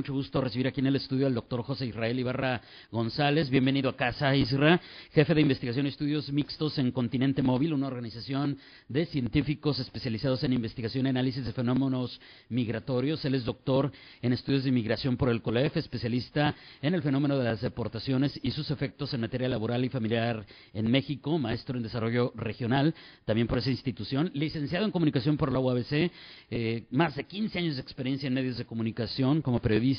mucho 0.00 0.14
gusto 0.14 0.40
recibir 0.40 0.66
aquí 0.66 0.80
en 0.80 0.86
el 0.86 0.96
estudio 0.96 1.26
al 1.26 1.34
doctor 1.34 1.62
José 1.62 1.84
Israel 1.84 2.18
Ibarra 2.18 2.62
González. 2.90 3.50
Bienvenido 3.50 3.90
a 3.90 3.96
casa, 3.98 4.34
Isra, 4.34 4.80
jefe 5.12 5.34
de 5.34 5.42
investigación 5.42 5.84
y 5.84 5.90
estudios 5.90 6.32
mixtos 6.32 6.78
en 6.78 6.90
Continente 6.90 7.42
Móvil, 7.42 7.74
una 7.74 7.88
organización 7.88 8.56
de 8.88 9.04
científicos 9.04 9.78
especializados 9.78 10.42
en 10.42 10.54
investigación 10.54 11.04
y 11.04 11.10
análisis 11.10 11.44
de 11.44 11.52
fenómenos 11.52 12.18
migratorios. 12.48 13.22
Él 13.26 13.34
es 13.34 13.44
doctor 13.44 13.92
en 14.22 14.32
estudios 14.32 14.62
de 14.62 14.70
inmigración 14.70 15.18
por 15.18 15.28
el 15.28 15.42
COLEF, 15.42 15.76
especialista 15.76 16.54
en 16.80 16.94
el 16.94 17.02
fenómeno 17.02 17.36
de 17.36 17.44
las 17.44 17.60
deportaciones 17.60 18.40
y 18.42 18.52
sus 18.52 18.70
efectos 18.70 19.12
en 19.12 19.20
materia 19.20 19.50
laboral 19.50 19.84
y 19.84 19.90
familiar 19.90 20.46
en 20.72 20.90
México, 20.90 21.38
maestro 21.38 21.76
en 21.76 21.82
desarrollo 21.82 22.32
regional, 22.36 22.94
también 23.26 23.46
por 23.46 23.58
esa 23.58 23.68
institución, 23.68 24.30
licenciado 24.32 24.86
en 24.86 24.92
comunicación 24.92 25.36
por 25.36 25.52
la 25.52 25.58
UABC, 25.58 26.10
eh, 26.50 26.84
más 26.90 27.16
de 27.16 27.24
15 27.24 27.58
años 27.58 27.76
de 27.76 27.82
experiencia 27.82 28.28
en 28.28 28.32
medios 28.32 28.56
de 28.56 28.64
comunicación 28.64 29.42
como 29.42 29.60
periodista 29.60 29.89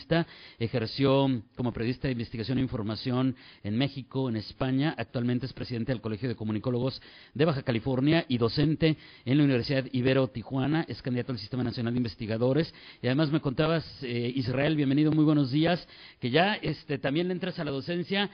ejerció 0.59 1.27
como 1.55 1.73
periodista 1.73 2.07
de 2.07 2.13
investigación 2.13 2.57
e 2.57 2.61
información 2.61 3.35
en 3.63 3.77
México, 3.77 4.29
en 4.29 4.35
España, 4.35 4.95
actualmente 4.97 5.45
es 5.45 5.53
presidente 5.53 5.91
del 5.91 6.01
Colegio 6.01 6.29
de 6.29 6.35
Comunicólogos 6.35 7.01
de 7.33 7.45
Baja 7.45 7.63
California 7.63 8.25
y 8.27 8.37
docente 8.37 8.97
en 9.25 9.37
la 9.37 9.43
Universidad 9.43 9.85
Ibero 9.91 10.27
Tijuana, 10.27 10.85
es 10.87 11.01
candidato 11.01 11.31
al 11.31 11.39
Sistema 11.39 11.63
Nacional 11.63 11.93
de 11.93 11.97
Investigadores 11.97 12.73
y 13.01 13.07
además 13.07 13.31
me 13.31 13.41
contabas, 13.41 13.85
eh, 14.01 14.31
Israel, 14.35 14.75
bienvenido, 14.75 15.11
muy 15.11 15.25
buenos 15.25 15.51
días, 15.51 15.87
que 16.19 16.29
ya 16.29 16.55
este, 16.55 16.97
también 16.97 17.27
le 17.27 17.33
entras 17.33 17.59
a 17.59 17.63
la 17.63 17.71
docencia. 17.71 18.29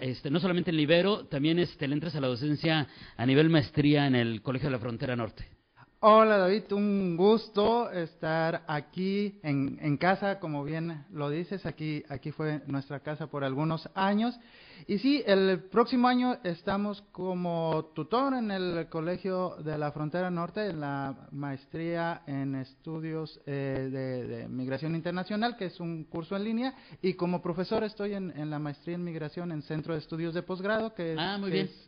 este, 0.00 0.30
no 0.30 0.40
solamente 0.40 0.70
en 0.70 0.78
Ibero, 0.78 1.24
también 1.26 1.58
este, 1.58 1.88
le 1.88 1.94
entras 1.94 2.14
a 2.14 2.20
la 2.20 2.28
docencia 2.28 2.86
a 3.16 3.26
nivel 3.26 3.48
maestría 3.48 4.06
en 4.06 4.14
el 4.14 4.42
Colegio 4.42 4.68
de 4.68 4.72
la 4.72 4.78
Frontera 4.78 5.16
Norte. 5.16 5.63
Hola 6.06 6.36
David, 6.36 6.70
un 6.72 7.16
gusto 7.16 7.90
estar 7.90 8.62
aquí 8.66 9.38
en, 9.42 9.78
en, 9.80 9.96
casa, 9.96 10.38
como 10.38 10.62
bien 10.62 11.02
lo 11.10 11.30
dices, 11.30 11.64
aquí, 11.64 12.02
aquí 12.10 12.30
fue 12.30 12.60
nuestra 12.66 13.00
casa 13.00 13.28
por 13.28 13.42
algunos 13.42 13.88
años. 13.94 14.38
Y 14.86 14.98
sí, 14.98 15.22
el 15.24 15.60
próximo 15.70 16.06
año 16.08 16.36
estamos 16.44 17.00
como 17.10 17.90
tutor 17.94 18.34
en 18.34 18.50
el 18.50 18.88
Colegio 18.90 19.56
de 19.64 19.78
la 19.78 19.92
Frontera 19.92 20.30
Norte, 20.30 20.68
en 20.68 20.80
la 20.80 21.28
maestría 21.32 22.20
en 22.26 22.54
estudios 22.56 23.40
eh, 23.46 23.88
de, 23.90 24.48
migración 24.48 24.94
internacional, 24.94 25.56
que 25.56 25.66
es 25.66 25.80
un 25.80 26.04
curso 26.04 26.36
en 26.36 26.44
línea, 26.44 26.74
y 27.00 27.14
como 27.14 27.40
profesor 27.40 27.82
estoy 27.82 28.12
en, 28.12 28.30
en 28.36 28.50
la 28.50 28.58
maestría 28.58 28.96
en 28.96 29.04
migración 29.04 29.52
en 29.52 29.62
Centro 29.62 29.94
de 29.94 30.00
Estudios 30.00 30.34
de 30.34 30.42
Posgrado, 30.42 30.92
que 30.94 31.14
es, 31.14 31.18
ah, 31.18 31.38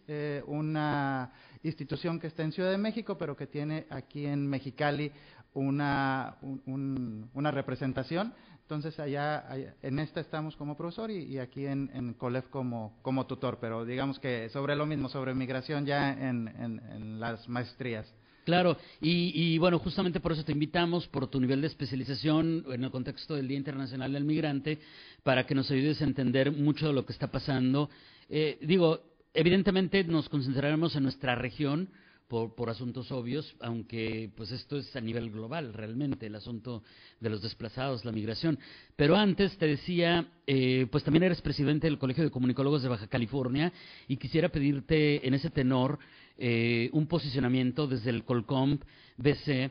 eh, 0.09 0.43
una 0.47 1.33
institución 1.67 2.19
que 2.21 2.27
está 2.27 2.43
en 2.43 2.53
Ciudad 2.53 2.71
de 2.71 2.79
México, 2.79 3.17
pero 3.19 3.37
que 3.37 3.47
tiene 3.47 3.87
aquí 3.91 4.27
en 4.27 4.47
Mexicali 4.47 5.13
una, 5.55 6.37
una 6.67 7.51
representación. 7.51 8.33
Entonces 8.63 8.99
allá, 8.99 9.45
en 9.81 9.99
esta 10.01 10.21
estamos 10.21 10.57
como 10.57 10.77
profesor 10.77 11.09
y, 11.11 11.39
aquí 11.39 11.67
en, 11.67 11.89
en, 11.95 12.15
COLEF 12.15 12.49
como, 12.49 12.99
como 13.03 13.25
tutor, 13.25 13.59
pero 13.61 13.85
digamos 13.85 14.19
que 14.19 14.49
sobre 14.49 14.75
lo 14.75 14.87
mismo, 14.87 15.09
sobre 15.09 15.35
migración 15.35 15.87
ya 15.87 16.11
en, 16.11 16.49
en, 16.49 17.21
las 17.21 17.49
maestrías. 17.49 18.13
Claro, 18.45 18.77
y, 19.01 19.33
y, 19.35 19.59
bueno, 19.59 19.79
justamente 19.79 20.19
por 20.19 20.33
eso 20.33 20.45
te 20.45 20.51
invitamos, 20.51 21.07
por 21.07 21.29
tu 21.29 21.41
nivel 21.41 21.61
de 21.61 21.69
especialización 21.69 22.65
en 22.69 22.85
el 22.85 22.91
contexto 22.91 23.35
del 23.37 23.47
Día 23.47 23.57
Internacional 23.57 24.13
del 24.13 24.25
Migrante, 24.25 24.81
para 25.23 25.47
que 25.47 25.55
nos 25.55 25.71
ayudes 25.71 26.01
a 26.01 26.05
entender 26.05 26.51
mucho 26.51 26.89
de 26.89 26.93
lo 26.93 27.07
que 27.07 27.13
está 27.13 27.29
pasando. 27.29 27.89
Eh, 28.29 28.59
digo, 28.63 29.01
evidentemente 29.37 30.03
nos 30.05 30.29
concentraremos 30.29 30.97
en 30.97 31.05
nuestra 31.05 31.35
región 31.35 31.91
por, 32.29 32.69
asuntos 32.69 33.13
obvios, 33.13 33.55
aunque 33.61 34.31
pues 34.37 34.51
esto 34.51 34.77
es 34.79 34.97
a 34.97 35.01
nivel 35.01 35.31
global 35.31 35.73
realmente, 35.73 36.27
el 36.27 36.35
asunto 36.35 36.83
de 37.21 37.31
los 37.31 37.41
desplazados, 37.41 38.05
la 38.05 38.11
migración. 38.11 38.59
Pero 38.97 39.15
antes 39.15 39.57
te 39.59 39.67
decía, 39.67 40.27
eh, 40.47 40.89
pues 40.91 41.05
también 41.05 41.23
eres 41.23 41.41
presidente 41.41 41.87
del 41.87 41.99
Colegio 41.99 42.25
de 42.25 42.31
Comunicólogos 42.31 42.83
de 42.83 42.89
Baja 42.89 43.07
California 43.07 43.73
y 44.09 44.17
quisiera 44.17 44.49
pedirte 44.49 45.27
en 45.27 45.35
ese 45.35 45.51
tenor 45.51 46.01
eh, 46.37 46.91
un 46.93 47.07
posicionamiento 47.07 47.87
desde 47.87 48.11
el 48.11 48.25
Colcomp 48.25 48.83
BC 49.19 49.49
eh, 49.49 49.71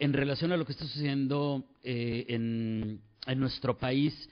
en 0.00 0.12
relación 0.12 0.50
a 0.50 0.56
lo 0.56 0.64
que 0.64 0.72
está 0.72 0.86
sucediendo 0.86 1.64
en, 1.84 3.00
en 3.26 3.38
nuestro 3.38 3.78
país 3.78 4.28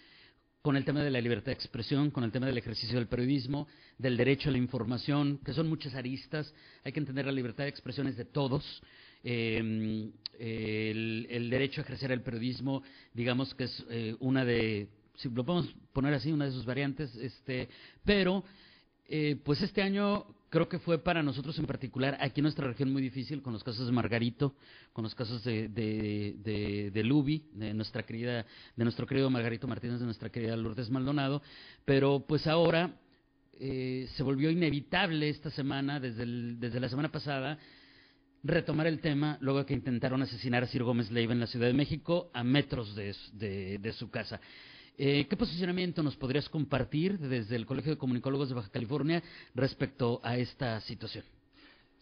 con 0.64 0.78
el 0.78 0.84
tema 0.86 1.04
de 1.04 1.10
la 1.10 1.20
libertad 1.20 1.48
de 1.48 1.52
expresión, 1.52 2.10
con 2.10 2.24
el 2.24 2.32
tema 2.32 2.46
del 2.46 2.56
ejercicio 2.56 2.96
del 2.98 3.06
periodismo, 3.06 3.68
del 3.98 4.16
derecho 4.16 4.48
a 4.48 4.52
la 4.52 4.56
información, 4.56 5.38
que 5.44 5.52
son 5.52 5.68
muchas 5.68 5.94
aristas. 5.94 6.54
Hay 6.84 6.92
que 6.92 7.00
entender 7.00 7.26
la 7.26 7.32
libertad 7.32 7.64
de 7.64 7.68
expresión 7.68 8.06
es 8.06 8.16
de 8.16 8.24
todos. 8.24 8.64
Em, 9.22 10.10
el, 10.38 11.50
derecho 11.50 11.82
a 11.82 11.84
ejercer 11.84 12.12
el 12.12 12.22
periodismo, 12.22 12.82
digamos 13.12 13.54
que 13.54 13.64
es 13.64 13.84
eh, 13.90 14.16
una 14.20 14.46
de, 14.46 14.88
si 15.16 15.28
lo 15.28 15.44
podemos 15.44 15.70
poner 15.92 16.14
así, 16.14 16.32
una 16.32 16.46
de 16.46 16.52
sus 16.52 16.64
variantes, 16.64 17.14
este, 17.16 17.68
pero 18.02 18.42
eh, 19.06 19.36
pues 19.44 19.60
este 19.60 19.82
año 19.82 20.24
creo 20.54 20.68
que 20.68 20.78
fue 20.78 21.02
para 21.02 21.20
nosotros 21.20 21.58
en 21.58 21.66
particular, 21.66 22.16
aquí 22.20 22.38
en 22.38 22.44
nuestra 22.44 22.68
región 22.68 22.92
muy 22.92 23.02
difícil, 23.02 23.42
con 23.42 23.52
los 23.52 23.64
casos 23.64 23.86
de 23.86 23.92
Margarito, 23.92 24.54
con 24.92 25.02
los 25.02 25.12
casos 25.12 25.42
de, 25.42 25.66
de, 25.66 26.92
de, 26.92 27.02
Lubi, 27.02 27.48
de 27.54 27.74
nuestra 27.74 28.04
querida, 28.04 28.46
de 28.76 28.84
nuestro 28.84 29.04
querido 29.04 29.28
Margarito 29.30 29.66
Martínez, 29.66 29.98
de 29.98 30.04
nuestra 30.04 30.30
querida 30.30 30.54
Lourdes 30.56 30.90
Maldonado, 30.90 31.42
pero 31.84 32.24
pues 32.24 32.46
ahora 32.46 32.94
eh, 33.54 34.06
se 34.14 34.22
volvió 34.22 34.48
inevitable 34.48 35.28
esta 35.28 35.50
semana, 35.50 35.98
desde, 35.98 36.24
desde 36.24 36.78
la 36.78 36.88
semana 36.88 37.10
pasada, 37.10 37.58
retomar 38.44 38.86
el 38.86 39.00
tema 39.00 39.38
luego 39.40 39.66
que 39.66 39.74
intentaron 39.74 40.22
asesinar 40.22 40.62
a 40.62 40.68
Ciro 40.68 40.86
Gómez 40.86 41.10
Leiva 41.10 41.32
en 41.32 41.40
la 41.40 41.48
Ciudad 41.48 41.66
de 41.66 41.74
México 41.74 42.30
a 42.32 42.44
metros 42.44 42.94
de, 42.94 43.78
de 43.80 43.92
su 43.92 44.08
casa. 44.08 44.40
Eh, 44.96 45.26
¿Qué 45.28 45.36
posicionamiento 45.36 46.04
nos 46.04 46.16
podrías 46.16 46.48
compartir 46.48 47.18
desde 47.18 47.56
el 47.56 47.66
Colegio 47.66 47.92
de 47.92 47.98
Comunicólogos 47.98 48.48
de 48.48 48.54
Baja 48.54 48.68
California 48.68 49.22
respecto 49.54 50.20
a 50.22 50.36
esta 50.36 50.80
situación? 50.82 51.24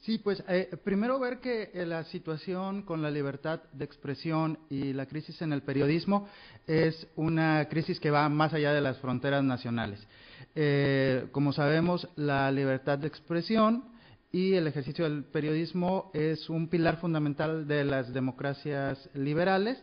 Sí, 0.03 0.19
pues 0.19 0.43
eh, 0.47 0.69
primero 0.85 1.19
ver 1.19 1.39
que 1.39 1.71
eh, 1.73 1.87
la 1.87 2.05
situación 2.05 2.83
con 2.83 3.01
la 3.01 3.11
libertad 3.11 3.63
de 3.73 3.87
expresión 3.87 4.59
y 4.69 4.93
la 4.93 5.07
crisis 5.07 5.41
en 5.41 5.55
el 5.55 5.63
periodismo 5.63 6.29
es 6.67 7.07
una 7.17 7.67
crisis 7.71 7.99
que 7.99 8.11
va 8.11 8.29
más 8.29 8.53
allá 8.53 8.75
de 8.75 8.81
las 8.83 8.99
fronteras 8.99 9.43
nacionales. 9.43 10.07
como 11.31 11.53
sabemos, 11.55 12.07
la 12.17 12.51
libertad 12.51 12.99
de 12.99 13.07
expresión 13.07 13.85
y 14.33 14.53
el 14.53 14.67
ejercicio 14.67 15.05
del 15.05 15.25
periodismo 15.25 16.11
es 16.13 16.51
un 16.51 16.69
pilar 16.69 16.99
fundamental 16.99 17.67
de 17.67 17.85
las 17.85 18.13
democracias 18.13 19.09
liberales 19.15 19.83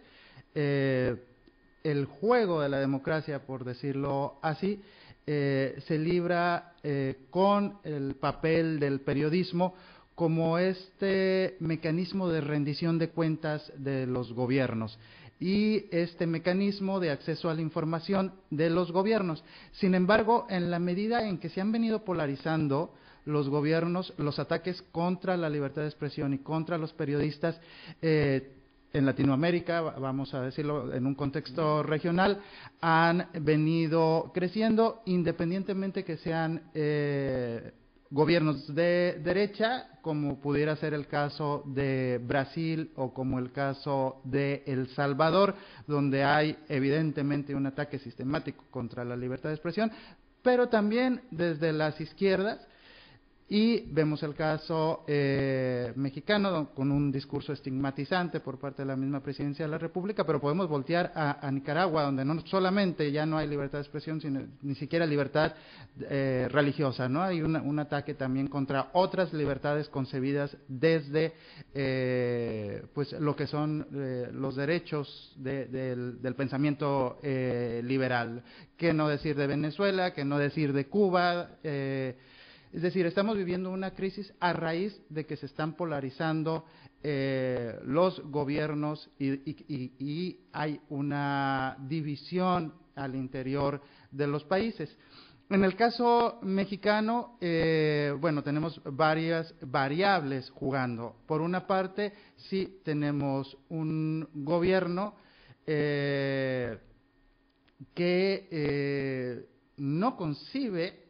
el 1.84 2.06
juego 2.06 2.62
de 2.62 2.70
la 2.70 2.80
democracia, 2.80 3.46
por 3.46 3.64
decirlo 3.64 4.38
así, 4.42 4.82
eh, 5.26 5.80
se 5.88 5.98
libra 5.98 6.74
eh, 6.84 7.26
con 7.30 7.78
el 7.84 8.16
papel 8.16 8.80
del 8.80 9.02
periodismo 9.02 9.76
como 10.16 10.58
este 10.58 11.56
mecanismo 11.60 12.28
de 12.30 12.42
rendición 12.42 12.98
de 12.98 13.10
cuentas 13.10 13.72
de 13.78 14.06
los 14.06 14.34
gobiernos 14.34 14.98
y 15.40 15.86
este 15.92 16.28
mecanismo 16.28 17.00
de 17.00 17.12
acceso 17.12 17.50
a 17.50 17.54
la 17.54 17.62
información 17.62 18.34
de 18.50 18.70
los 18.70 18.92
gobiernos. 18.92 19.44
Sin 19.72 19.96
embargo, 19.96 20.46
en 20.50 20.70
la 20.70 20.80
medida 20.80 21.28
en 21.28 21.38
que 21.38 21.50
se 21.50 21.62
han 21.62 21.72
venido 21.72 22.04
polarizando 22.04 22.94
los 23.26 23.48
gobiernos, 23.48 24.14
los 24.18 24.40
ataques 24.40 24.82
contra 24.92 25.38
la 25.38 25.50
libertad 25.50 25.84
de 25.84 25.88
expresión 25.88 26.34
y 26.34 26.40
contra 26.40 26.78
los 26.78 26.94
periodistas, 26.94 27.60
eh, 28.02 28.59
en 28.94 29.06
Latinoamérica, 29.06 29.82
vamos 29.82 30.34
a 30.34 30.42
decirlo 30.42 30.94
en 30.94 31.06
un 31.06 31.16
contexto 31.16 31.84
regional, 31.84 32.42
han 32.82 33.28
venido 33.42 34.32
creciendo 34.34 35.02
independientemente 35.06 36.04
que 36.04 36.18
sean 36.18 36.64
eh, 36.74 37.72
gobiernos 38.10 38.74
de 38.74 39.20
derecha, 39.24 39.88
como 40.02 40.40
pudiera 40.40 40.76
ser 40.76 40.94
el 40.94 41.08
caso 41.08 41.64
de 41.68 42.20
Brasil 42.24 42.92
o 42.96 43.14
como 43.14 43.38
el 43.38 43.52
caso 43.52 44.22
de 44.24 44.64
El 44.66 44.88
Salvador, 44.90 45.54
donde 45.86 46.24
hay 46.24 46.58
evidentemente 46.68 47.54
un 47.54 47.68
ataque 47.68 48.00
sistemático 48.00 48.64
contra 48.72 49.06
la 49.06 49.16
libertad 49.16 49.50
de 49.50 49.56
expresión, 49.56 49.92
pero 50.42 50.70
también 50.70 51.22
desde 51.30 51.72
las 51.74 52.00
izquierdas 52.02 52.66
Y 53.52 53.92
vemos 53.92 54.22
el 54.22 54.36
caso 54.36 55.04
eh, 55.08 55.92
mexicano 55.96 56.70
con 56.76 56.92
un 56.92 57.12
discurso 57.12 57.52
estigmatizante 57.52 58.42
por 58.42 58.60
parte 58.60 58.84
de 58.84 58.86
la 58.86 58.96
misma 58.96 59.22
presidencia 59.22 59.66
de 59.66 59.72
la 59.72 59.80
República, 59.80 60.24
pero 60.24 60.40
podemos 60.40 60.70
voltear 60.70 61.12
a, 61.16 61.50
Nicaragua, 61.50 62.04
donde 62.04 62.24
no 62.24 62.40
solamente 62.46 63.12
ya 63.12 63.26
no 63.26 63.40
hay 63.40 63.48
libertad 63.48 63.80
de 63.80 63.84
expresión, 63.86 64.22
sino 64.22 64.42
ni 64.62 64.76
siquiera 64.76 65.04
libertad 65.08 65.56
eh, 66.00 66.48
religiosa, 66.52 67.10
¿no? 67.10 67.24
Hay 67.24 67.42
un 67.42 67.80
ataque 67.80 68.14
también 68.14 68.50
contra 68.50 68.92
otras 68.94 69.34
libertades 69.34 69.90
concebidas 69.90 70.56
desde 70.68 71.34
eh, 71.74 72.84
pues 72.94 73.14
lo 73.14 73.36
que 73.36 73.48
son 73.48 73.88
los 74.32 74.58
derechos 74.58 75.34
del, 75.38 76.22
del, 76.22 76.36
pensamiento 76.36 77.18
liberal. 77.24 78.44
¿Qué 78.78 78.94
no 78.94 79.08
decir 79.08 79.36
de 79.36 79.48
Venezuela? 79.48 80.14
¿Qué 80.14 80.24
no 80.24 80.38
decir 80.38 80.72
de 80.72 80.86
Cuba? 80.86 81.50
Es 82.72 82.84
decir, 82.84 83.06
estamos 83.08 83.36
viviendo 83.36 83.72
una 83.72 83.92
crisis 83.96 84.32
a 84.40 84.54
raíz 84.54 85.02
de 85.10 85.26
que 85.26 85.36
se 85.36 85.48
están 85.48 85.74
polarizando 85.74 86.66
eh, 87.02 87.80
los 87.86 88.20
gobiernos 88.30 89.10
y, 89.18 90.38
hay 90.52 90.80
una 90.90 91.78
división 91.88 92.74
al 92.96 93.16
interior 93.16 93.82
de 94.12 94.28
los 94.28 94.44
países. 94.44 94.96
En 95.50 95.64
el 95.64 95.76
caso 95.76 96.38
mexicano, 96.44 97.38
eh, 97.42 98.14
bueno, 98.20 98.44
tenemos 98.44 98.80
varias 98.86 99.52
variables 99.62 100.52
jugando. 100.52 101.16
Por 101.26 101.42
una 101.42 101.66
parte, 101.66 102.14
sí 102.36 102.82
tenemos 102.84 103.58
un 103.70 104.30
gobierno 104.32 105.16
eh, 105.66 106.78
que 107.96 109.48
no 109.78 110.16
concibe 110.16 111.09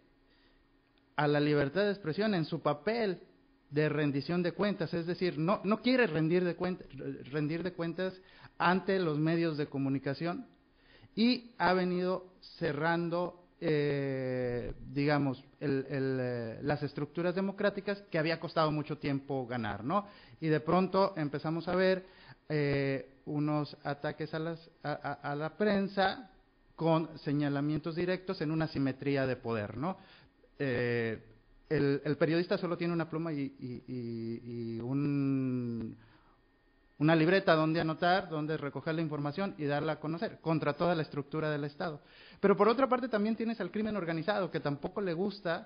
a 1.19 1.27
la 1.27 1.41
libertad 1.41 1.83
de 1.83 1.91
expresión 1.91 2.33
en 2.33 2.45
su 2.45 2.61
papel 2.61 3.19
de 3.69 3.89
rendición 3.89 4.41
de 4.41 4.53
cuentas, 4.53 4.93
es 4.93 5.05
decir, 5.05 5.37
no, 5.37 5.59
no 5.65 5.81
quiere 5.81 6.07
rendir 6.07 6.45
de, 6.45 6.55
rendir 7.29 7.61
de 7.61 7.73
cuentas 7.73 8.13
ante 8.57 8.97
los 8.99 9.19
medios 9.19 9.57
de 9.57 9.67
comunicación 9.67 10.47
y 11.17 11.51
ha 11.57 11.73
venido 11.73 12.31
cerrando, 12.57 13.43
eh, 13.59 14.71
digamos, 14.93 15.43
eh, 15.59 16.57
las 16.61 16.83
estructuras 16.83 17.35
democráticas 17.35 18.01
que 18.09 18.17
había 18.17 18.39
costado 18.39 18.71
mucho 18.71 18.97
tiempo 18.97 19.45
ganar, 19.45 19.83
¿no? 19.83 20.07
Y 20.39 20.47
de 20.47 20.61
pronto 20.61 21.15
empezamos 21.17 21.67
a 21.67 21.75
ver 21.75 22.05
eh, 22.47 23.17
unos 23.25 23.75
ataques 23.83 24.33
a, 24.33 24.39
las, 24.39 24.69
a 24.83 25.35
la 25.35 25.57
prensa 25.57 26.31
con 26.77 27.09
señalamientos 27.19 27.93
directos 27.93 28.39
en 28.39 28.51
una 28.51 28.69
simetría 28.69 29.27
de 29.27 29.35
poder, 29.35 29.75
¿no? 29.75 29.97
Eh, 30.59 31.17
el, 31.69 32.17
periodista 32.17 32.57
solo 32.57 32.77
tiene 32.77 32.93
una 32.93 33.09
pluma 33.09 33.31
y, 33.31 34.79
una 36.99 37.15
libreta 37.15 37.55
donde 37.55 37.79
anotar, 37.79 38.27
donde 38.29 38.57
recoger 38.57 38.95
la 38.95 39.01
información 39.01 39.55
y 39.57 39.65
darla 39.65 39.93
a 39.93 39.99
conocer, 39.99 40.39
contra 40.41 40.73
toda 40.73 40.95
la 40.95 41.03
estructura 41.03 41.49
del 41.49 41.63
Estado. 41.63 42.01
Pero 42.41 42.57
por 42.57 42.67
otra 42.67 42.89
parte 42.89 43.07
también 43.07 43.35
tienes 43.35 43.61
al 43.61 43.71
crimen 43.71 43.95
organizado, 43.95 44.51
que 44.51 44.59
tampoco 44.59 44.99
le 44.99 45.13
gusta 45.13 45.65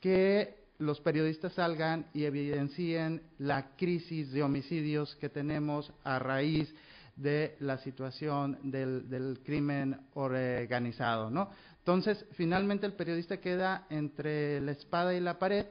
que 0.00 0.64
los 0.78 1.00
periodistas 1.00 1.52
salgan 1.52 2.06
y 2.14 2.24
evidencien 2.24 3.22
la 3.38 3.76
crisis 3.76 4.32
de 4.32 4.42
homicidios 4.42 5.16
que 5.16 5.28
tenemos 5.28 5.92
a 6.02 6.18
raíz 6.18 6.74
de 7.16 7.56
la 7.60 7.78
situación 7.78 8.58
del, 8.62 9.08
del 9.08 9.40
crimen 9.44 10.00
organizado, 10.14 11.30
¿no? 11.30 11.50
Entonces, 11.84 12.24
finalmente 12.32 12.86
el 12.86 12.94
periodista 12.94 13.42
queda 13.42 13.86
entre 13.90 14.58
la 14.62 14.72
espada 14.72 15.14
y 15.14 15.20
la 15.20 15.38
pared 15.38 15.66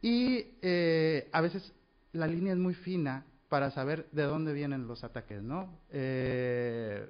y 0.00 0.46
eh, 0.62 1.28
a 1.32 1.40
veces 1.40 1.72
la 2.12 2.28
línea 2.28 2.52
es 2.52 2.58
muy 2.60 2.74
fina 2.74 3.26
para 3.48 3.72
saber 3.72 4.08
de 4.12 4.22
dónde 4.22 4.52
vienen 4.52 4.86
los 4.86 5.02
ataques, 5.02 5.42
¿no? 5.42 5.80
Eh, 5.90 7.04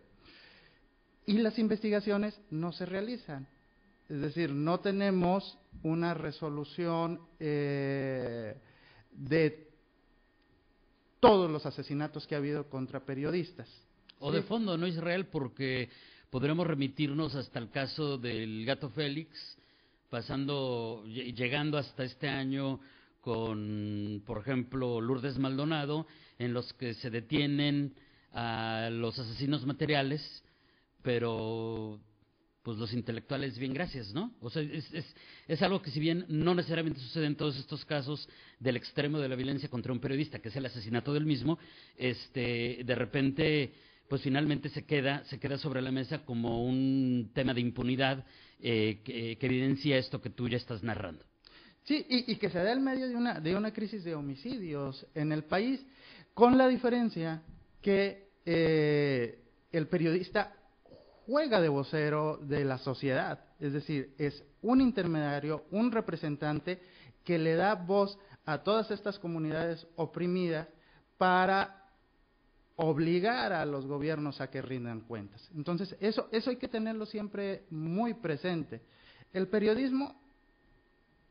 y 1.26 1.34
las 1.34 1.58
investigaciones 1.58 2.40
no 2.50 2.72
se 2.72 2.87
realizan. 2.87 3.46
Es 4.08 4.22
decir, 4.22 4.50
no 4.50 4.81
tenemos 4.81 5.58
una 5.82 6.14
resolución 6.14 7.20
eh, 7.38 8.56
de 9.12 9.69
todos 11.20 11.50
los 11.50 11.66
asesinatos 11.66 12.26
que 12.26 12.37
ha 12.37 12.38
habido 12.38 12.70
contra 12.70 13.04
periodistas. 13.04 13.69
O 14.19 14.32
de 14.32 14.40
fondo, 14.40 14.78
¿no, 14.78 14.87
Israel? 14.87 15.26
Porque 15.26 15.90
podremos 16.30 16.66
remitirnos 16.66 17.34
hasta 17.34 17.58
el 17.58 17.70
caso 17.70 18.16
del 18.16 18.64
gato 18.64 18.88
Félix, 18.90 19.28
pasando, 20.08 21.04
llegando 21.06 21.76
hasta 21.76 22.04
este 22.04 22.28
año 22.28 22.80
con, 23.20 24.22
por 24.24 24.38
ejemplo, 24.38 25.00
Lourdes 25.00 25.38
Maldonado, 25.38 26.06
en 26.38 26.54
los 26.54 26.72
que 26.74 26.94
se 26.94 27.10
detienen 27.10 27.94
a 28.32 28.88
los 28.92 29.18
asesinos 29.18 29.66
materiales, 29.66 30.44
pero 31.02 32.00
pues 32.62 32.76
los 32.76 32.92
intelectuales 32.92 33.58
bien 33.58 33.72
gracias, 33.72 34.12
¿no? 34.12 34.32
O 34.40 34.50
sea, 34.50 34.62
es, 34.62 34.92
es, 35.48 35.62
algo 35.62 35.80
que 35.80 35.90
si 35.90 35.98
bien 35.98 36.26
no 36.28 36.54
necesariamente 36.54 37.00
sucede 37.00 37.26
en 37.26 37.36
todos 37.36 37.56
estos 37.56 37.84
casos 37.86 38.28
del 38.58 38.76
extremo 38.76 39.18
de 39.18 39.28
la 39.28 39.34
violencia 39.34 39.70
contra 39.70 39.92
un 39.92 39.98
periodista, 39.98 40.40
que 40.40 40.50
es 40.50 40.56
el 40.56 40.66
asesinato 40.66 41.14
del 41.14 41.24
mismo, 41.24 41.58
este, 41.96 42.82
de 42.84 42.94
repente 42.94 43.72
pues 44.10 44.22
finalmente 44.22 44.68
se 44.70 44.84
queda, 44.84 45.24
se 45.26 45.38
queda 45.38 45.56
sobre 45.56 45.80
la 45.80 45.92
mesa 45.92 46.24
como 46.24 46.64
un 46.64 47.30
tema 47.32 47.54
de 47.54 47.60
impunidad 47.60 48.26
eh, 48.58 49.02
que, 49.04 49.38
evidencia 49.40 49.98
esto 49.98 50.20
que 50.20 50.30
tú 50.30 50.48
ya 50.48 50.56
estás 50.56 50.82
narrando. 50.82 51.24
Sí, 51.84 52.04
y, 52.08 52.34
que 52.34 52.50
se 52.50 52.58
da 52.58 52.72
en 52.72 52.82
medio 52.82 53.06
de 53.06 53.14
una, 53.14 53.38
de 53.38 53.54
una 53.54 53.72
crisis 53.72 54.02
de 54.02 54.16
homicidios 54.16 55.06
en 55.14 55.30
el 55.30 55.44
país, 55.44 55.86
con 56.34 56.58
la 56.58 56.66
diferencia 56.66 57.44
que 57.80 58.32
eh, 58.44 59.44
el 59.70 59.86
periodista 59.86 60.56
juega 61.26 61.60
de 61.60 61.68
vocero 61.68 62.36
de 62.42 62.64
la 62.64 62.78
sociedad, 62.78 63.44
es 63.60 63.72
decir, 63.72 64.12
es 64.18 64.42
un 64.60 64.80
intermediario, 64.80 65.66
un 65.70 65.92
representante 65.92 66.82
que 67.24 67.38
le 67.38 67.54
da 67.54 67.76
voz 67.76 68.18
a 68.44 68.58
todas 68.64 68.90
estas 68.90 69.20
comunidades 69.20 69.86
oprimidas 69.94 70.66
para 71.16 71.79
obligar 72.82 73.52
a 73.52 73.66
los 73.66 73.86
gobiernos 73.86 74.40
a 74.40 74.50
que 74.50 74.62
rindan 74.62 75.02
cuentas. 75.02 75.50
Entonces, 75.54 75.94
eso, 76.00 76.28
eso 76.32 76.48
hay 76.48 76.56
que 76.56 76.68
tenerlo 76.68 77.04
siempre 77.04 77.64
muy 77.68 78.14
presente. 78.14 78.80
El 79.34 79.48
periodismo, 79.48 80.18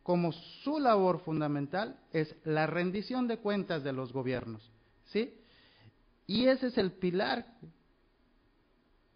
como 0.03 0.31
su 0.31 0.79
labor 0.79 1.21
fundamental, 1.21 1.99
es 2.13 2.35
la 2.43 2.67
rendición 2.67 3.27
de 3.27 3.37
cuentas 3.37 3.83
de 3.83 3.93
los 3.93 4.13
gobiernos. 4.13 4.71
¿sí? 5.05 5.33
Y 6.27 6.45
ese 6.45 6.67
es 6.67 6.77
el 6.77 6.91
pilar 6.91 7.47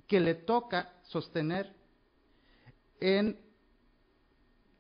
que 0.08 0.20
le 0.20 0.34
toca 0.34 0.92
sostener 1.04 1.72
en 3.00 3.38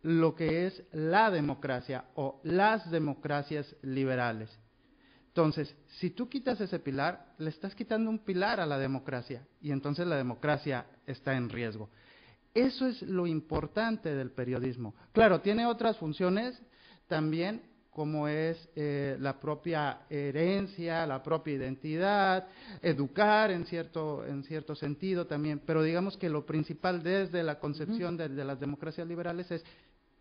lo 0.01 0.33
que 0.33 0.65
es 0.65 0.83
la 0.91 1.29
democracia 1.29 2.05
o 2.15 2.41
las 2.43 2.89
democracias 2.89 3.75
liberales. 3.83 4.49
Entonces, 5.33 5.75
si 5.87 6.11
tú 6.11 6.29
quitas 6.29 6.61
ese 6.61 6.77
pilar, 6.77 7.33
le 7.39 7.49
estás 7.49 7.73
quitando 7.73 8.07
un 8.07 8.19
pilar 8.19 8.59
a 8.59 8.67
la 8.67 8.77
democracia 8.77 9.43
y 9.61 9.71
entonces 9.71 10.05
la 10.05 10.15
democracia 10.15 10.85
está 11.07 11.35
en 11.35 11.49
riesgo. 11.49 11.89
Eso 12.53 12.85
es 12.85 13.01
lo 13.01 13.25
importante 13.25 14.13
del 14.13 14.29
periodismo. 14.29 14.93
Claro, 15.11 15.41
tiene 15.41 15.65
otras 15.65 15.97
funciones 15.97 16.61
también, 17.07 17.63
como 17.89 18.27
es 18.27 18.69
eh, 18.75 19.17
la 19.19 19.39
propia 19.39 20.01
herencia, 20.07 21.07
la 21.07 21.23
propia 21.23 21.55
identidad, 21.55 22.47
educar 22.83 23.49
en 23.49 23.65
cierto, 23.65 24.23
en 24.27 24.43
cierto 24.43 24.75
sentido 24.75 25.25
también, 25.25 25.63
pero 25.65 25.81
digamos 25.81 26.15
que 26.15 26.29
lo 26.29 26.45
principal 26.45 27.01
desde 27.01 27.41
la 27.41 27.57
concepción 27.57 28.17
de, 28.17 28.29
las 28.29 28.59
democracias 28.59 29.07
liberales 29.07 29.49
es 29.49 29.65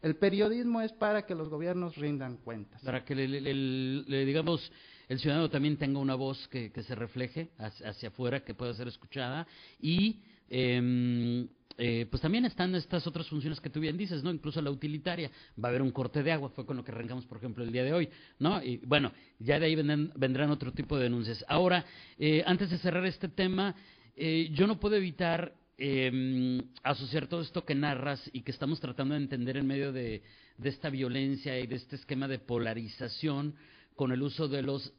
el 0.00 0.16
periodismo 0.16 0.80
es 0.80 0.90
para 0.92 1.26
que 1.26 1.34
los 1.34 1.50
gobiernos 1.50 1.96
rindan 1.96 2.38
cuentas. 2.38 2.80
Para 2.82 3.04
que 3.04 3.14
le 3.14 4.24
digamos 4.24 4.72
el 5.08 5.18
ciudadano 5.18 5.50
también 5.50 5.76
tenga 5.76 5.98
una 5.98 6.14
voz 6.14 6.48
que, 6.48 6.70
se 6.70 6.94
refleje 6.94 7.50
hacia, 7.58 8.08
afuera, 8.08 8.44
que 8.44 8.54
pueda 8.54 8.74
ser 8.74 8.88
escuchada 8.88 9.46
y 9.80 10.20
em, 10.48 11.48
eh, 11.78 12.06
pues 12.10 12.20
también 12.20 12.44
están 12.44 12.74
estas 12.74 13.06
otras 13.06 13.28
funciones 13.28 13.60
que 13.60 13.70
tú 13.70 13.80
bien 13.80 13.96
dices, 13.96 14.22
¿no? 14.22 14.30
Incluso 14.30 14.60
la 14.60 14.70
utilitaria. 14.70 15.30
Va 15.62 15.68
a 15.68 15.70
haber 15.70 15.82
un 15.82 15.90
corte 15.90 16.22
de 16.22 16.32
agua, 16.32 16.50
fue 16.50 16.66
con 16.66 16.76
lo 16.76 16.84
que 16.84 16.92
arrancamos, 16.92 17.24
por 17.26 17.38
ejemplo, 17.38 17.64
el 17.64 17.72
día 17.72 17.84
de 17.84 17.92
hoy, 17.92 18.08
¿no? 18.38 18.62
Y 18.62 18.78
bueno, 18.78 19.12
ya 19.38 19.58
de 19.58 19.66
ahí 19.66 19.74
vendrán, 19.74 20.50
otro 20.50 20.72
tipo 20.72 20.96
de 20.96 21.04
denuncias. 21.04 21.44
Ahora, 21.48 21.84
eh, 22.18 22.42
antes 22.46 22.70
de 22.70 22.78
cerrar 22.78 23.06
este 23.06 23.28
tema, 23.28 23.74
eh, 24.16 24.50
yo 24.52 24.66
no 24.66 24.78
puedo 24.78 24.96
evitar 24.96 25.54
em, 25.78 26.62
asociar 26.82 27.26
todo 27.26 27.40
esto 27.40 27.64
que 27.64 27.74
narras 27.74 28.30
y 28.32 28.42
que 28.42 28.52
estamos 28.52 28.78
tratando 28.78 29.14
de 29.14 29.20
entender 29.22 29.56
en 29.56 29.66
medio 29.66 29.92
de, 29.92 30.22
de 30.58 30.68
esta 30.68 30.90
violencia 30.90 31.58
y 31.58 31.66
de 31.66 31.76
este 31.76 31.96
esquema 31.96 32.28
de 32.28 32.38
polarización 32.38 33.54
con 33.96 34.12
el 34.12 34.22
uso 34.22 34.48
de 34.48 34.62
los 34.62 34.92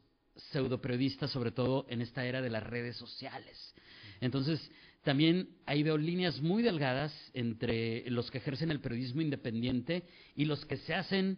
pseudoperiodistas, 0.51 1.31
sobre 1.31 1.51
todo 1.51 1.85
en 1.89 2.01
esta 2.01 2.25
era 2.25 2.41
de 2.41 2.49
las 2.49 2.63
redes 2.63 2.95
sociales. 2.97 3.75
Entonces, 4.19 4.71
también 5.03 5.49
ahí 5.65 5.83
veo 5.83 5.97
líneas 5.97 6.41
muy 6.41 6.63
delgadas 6.63 7.13
entre 7.33 8.09
los 8.09 8.31
que 8.31 8.37
ejercen 8.37 8.71
el 8.71 8.79
periodismo 8.79 9.21
independiente 9.21 10.03
y 10.35 10.45
los 10.45 10.65
que 10.65 10.77
se 10.77 10.93
hacen 10.93 11.37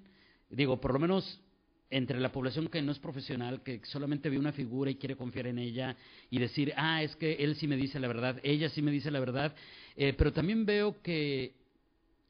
digo, 0.49 0.79
por 0.79 0.93
lo 0.93 0.99
menos 0.99 1.41
entre 1.89 2.19
la 2.19 2.31
población 2.31 2.67
que 2.67 2.81
no 2.81 2.91
es 2.91 2.99
profesional, 2.99 3.61
que 3.61 3.81
solamente 3.85 4.29
ve 4.29 4.37
una 4.37 4.51
figura 4.51 4.89
y 4.89 4.95
quiere 4.95 5.15
confiar 5.15 5.47
en 5.47 5.59
ella 5.59 5.95
y 6.29 6.39
decir, 6.39 6.73
ah, 6.75 7.03
es 7.03 7.15
que 7.15 7.33
él 7.33 7.55
sí 7.55 7.67
me 7.67 7.77
dice 7.77 7.99
la 7.99 8.07
verdad, 8.07 8.39
ella 8.43 8.69
sí 8.69 8.81
me 8.81 8.91
dice 8.91 9.11
la 9.11 9.19
verdad, 9.19 9.55
eh, 9.95 10.13
pero 10.17 10.33
también 10.33 10.65
veo 10.65 11.01
que, 11.01 11.53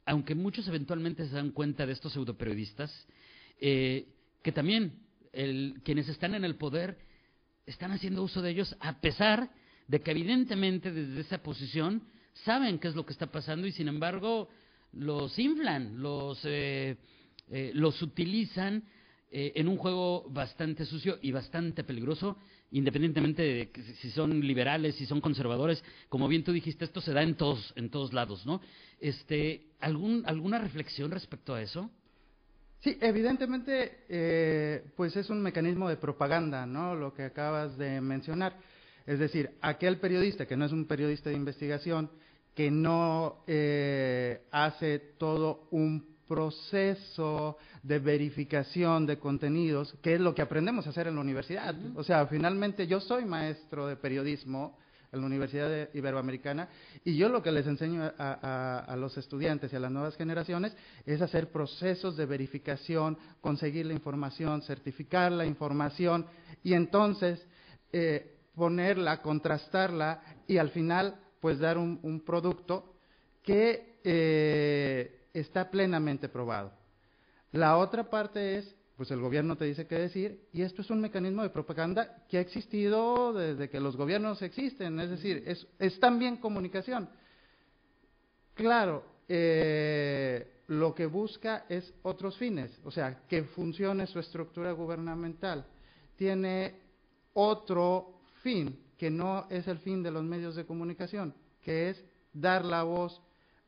aunque 0.06 0.36
muchos 0.36 0.68
eventualmente 0.68 1.26
se 1.28 1.36
dan 1.36 1.52
cuenta 1.52 1.86
de 1.86 1.94
estos 1.94 2.14
pseudoperiodistas, 2.14 3.08
eh, 3.60 4.08
que 4.44 4.52
también 4.52 5.05
el, 5.36 5.82
quienes 5.84 6.10
están 6.10 6.34
en 6.34 6.44
el 6.44 6.56
poder 6.56 6.98
están 7.66 7.92
haciendo 7.92 8.24
uso 8.24 8.42
de 8.42 8.52
ellos 8.52 8.76
a 8.80 9.00
pesar 9.02 9.52
de 9.88 10.02
que 10.02 10.12
evidentemente 10.12 10.92
desde 10.92 11.22
esa 11.22 11.44
posición 11.44 12.04
saben 12.44 12.80
qué 12.80 12.88
es 12.88 12.96
lo 12.96 13.06
que 13.06 13.14
está 13.14 13.28
pasando 13.28 13.68
y 13.68 13.72
sin 13.72 13.88
embargo 13.88 14.50
los 14.94 15.38
inflan, 15.38 16.02
los, 16.02 16.40
eh, 16.44 16.98
eh, 17.50 17.72
los 17.74 18.02
utilizan 18.02 18.84
eh, 19.32 19.54
en 19.56 19.68
un 19.68 19.78
juego 19.78 20.26
bastante 20.30 20.86
sucio 20.86 21.20
y 21.22 21.32
bastante 21.32 21.84
peligroso, 21.84 22.38
independientemente 22.72 23.42
de 23.42 23.72
si 24.02 24.12
son 24.12 24.40
liberales, 24.40 24.96
si 24.96 25.06
son 25.06 25.20
conservadores, 25.20 25.84
como 26.08 26.28
bien 26.28 26.44
tú 26.44 26.54
dijiste, 26.54 26.86
esto 26.86 27.02
se 27.02 27.12
da 27.12 27.24
en 27.24 27.36
todos, 27.36 27.74
en 27.76 27.90
todos 27.90 28.14
lados, 28.14 28.46
¿no? 28.46 28.62
Este, 29.00 29.66
¿algún, 29.82 30.24
¿Alguna 30.26 30.60
reflexión 30.60 31.12
respecto 31.12 31.54
a 31.54 31.62
eso? 31.62 31.92
Sí, 32.82 32.98
evidentemente, 33.02 34.86
pues 34.96 35.16
es 35.16 35.30
un 35.30 35.42
mecanismo 35.42 35.90
de 35.90 35.98
propaganda, 35.98 36.66
¿no? 36.66 36.96
Lo 36.96 37.14
que 37.14 37.24
acabas 37.24 37.78
de 37.78 38.00
mencionar. 38.00 38.56
Es 39.06 39.20
decir, 39.20 39.52
aquel 39.62 39.98
periodista 40.00 40.46
que 40.46 40.58
no 40.58 40.66
es 40.66 40.72
un 40.72 40.86
periodista 40.86 41.30
de 41.30 41.36
investigación, 41.36 42.10
que 42.56 42.72
no 42.72 43.44
eh, 43.48 44.42
hace 44.52 45.00
todo 45.18 45.68
un 45.72 46.16
proceso 46.28 47.58
de 47.84 48.00
verificación 48.00 49.06
de 49.06 49.20
contenidos, 49.20 49.96
que 50.02 50.16
es 50.16 50.20
lo 50.20 50.34
que 50.34 50.42
aprendemos 50.42 50.88
a 50.88 50.90
hacer 50.90 51.08
en 51.08 51.16
la 51.16 51.22
universidad. 51.22 51.76
O 51.96 52.04
sea, 52.04 52.26
finalmente 52.26 52.88
yo 52.88 53.00
soy 53.00 53.26
maestro 53.26 53.86
de 53.88 53.96
periodismo 53.96 54.78
en 55.16 55.22
la 55.22 55.28
Universidad 55.28 55.90
Iberoamericana 55.94 56.70
y 57.04 57.16
yo 57.16 57.30
lo 57.30 57.42
que 57.42 57.52
les 57.52 57.66
enseño 57.66 58.12
a, 58.18 58.96
los 58.98 59.18
estudiantes 59.18 59.72
y 59.72 59.76
a 59.76 59.80
las 59.80 59.92
nuevas 59.92 60.16
generaciones 60.16 60.76
es 61.06 61.22
hacer 61.22 61.52
procesos 61.52 62.18
de 62.18 62.26
verificación, 62.26 63.18
conseguir 63.42 63.86
la 63.86 63.94
información, 63.94 64.62
certificar 64.62 65.32
la 65.32 65.46
información 65.46 66.26
y 66.64 66.74
entonces 66.74 67.46
eh, 67.92 68.38
ponerla, 68.56 69.22
contrastarla 69.22 70.22
y 70.48 70.58
al 70.58 70.70
final 70.70 71.16
pues 71.40 71.60
dar 71.60 71.78
un, 71.78 72.22
producto 72.26 72.94
que 73.44 74.00
eh, 74.04 75.28
está 75.34 75.70
plenamente 75.70 76.28
probado. 76.28 76.72
La 77.52 77.78
otra 77.78 78.10
parte 78.10 78.58
es, 78.58 78.76
pues 78.98 79.12
el 79.12 79.20
gobierno 79.20 79.58
te 79.58 79.66
dice 79.66 79.88
qué 79.88 79.96
decir, 79.96 80.48
y 80.54 80.62
esto 80.62 80.82
es 80.82 80.90
un 80.90 81.02
mecanismo 81.02 81.44
de 81.44 81.50
propaganda 81.50 82.24
que 82.30 82.38
ha 82.38 82.42
existido 82.42 83.34
desde 83.34 83.70
que 83.70 83.80
los 83.80 83.98
gobiernos 83.98 84.42
existen, 84.42 85.00
es 85.00 85.10
decir, 85.10 85.44
es, 85.80 86.00
también 86.00 86.38
comunicación. 86.38 87.10
Claro, 88.54 89.04
eh, 89.28 90.62
lo 90.68 90.96
que 90.96 91.06
busca 91.08 91.66
es 91.68 91.94
otros 92.04 92.38
fines, 92.38 92.72
o 92.86 92.92
sea, 92.92 93.28
que 93.28 93.44
funcione 93.44 94.08
su 94.08 94.20
estructura 94.20 94.72
gubernamental. 94.72 95.66
Tiene 96.16 96.76
otro 97.34 98.22
fin, 98.42 98.80
que 98.98 99.10
no 99.10 99.46
es 99.50 99.68
el 99.68 99.80
fin 99.80 100.02
de 100.02 100.12
los 100.12 100.24
medios 100.24 100.56
de 100.56 100.66
comunicación, 100.66 101.34
que 101.62 101.90
es 101.90 102.04
dar 102.32 102.64
la 102.64 102.84
voz 102.84 103.22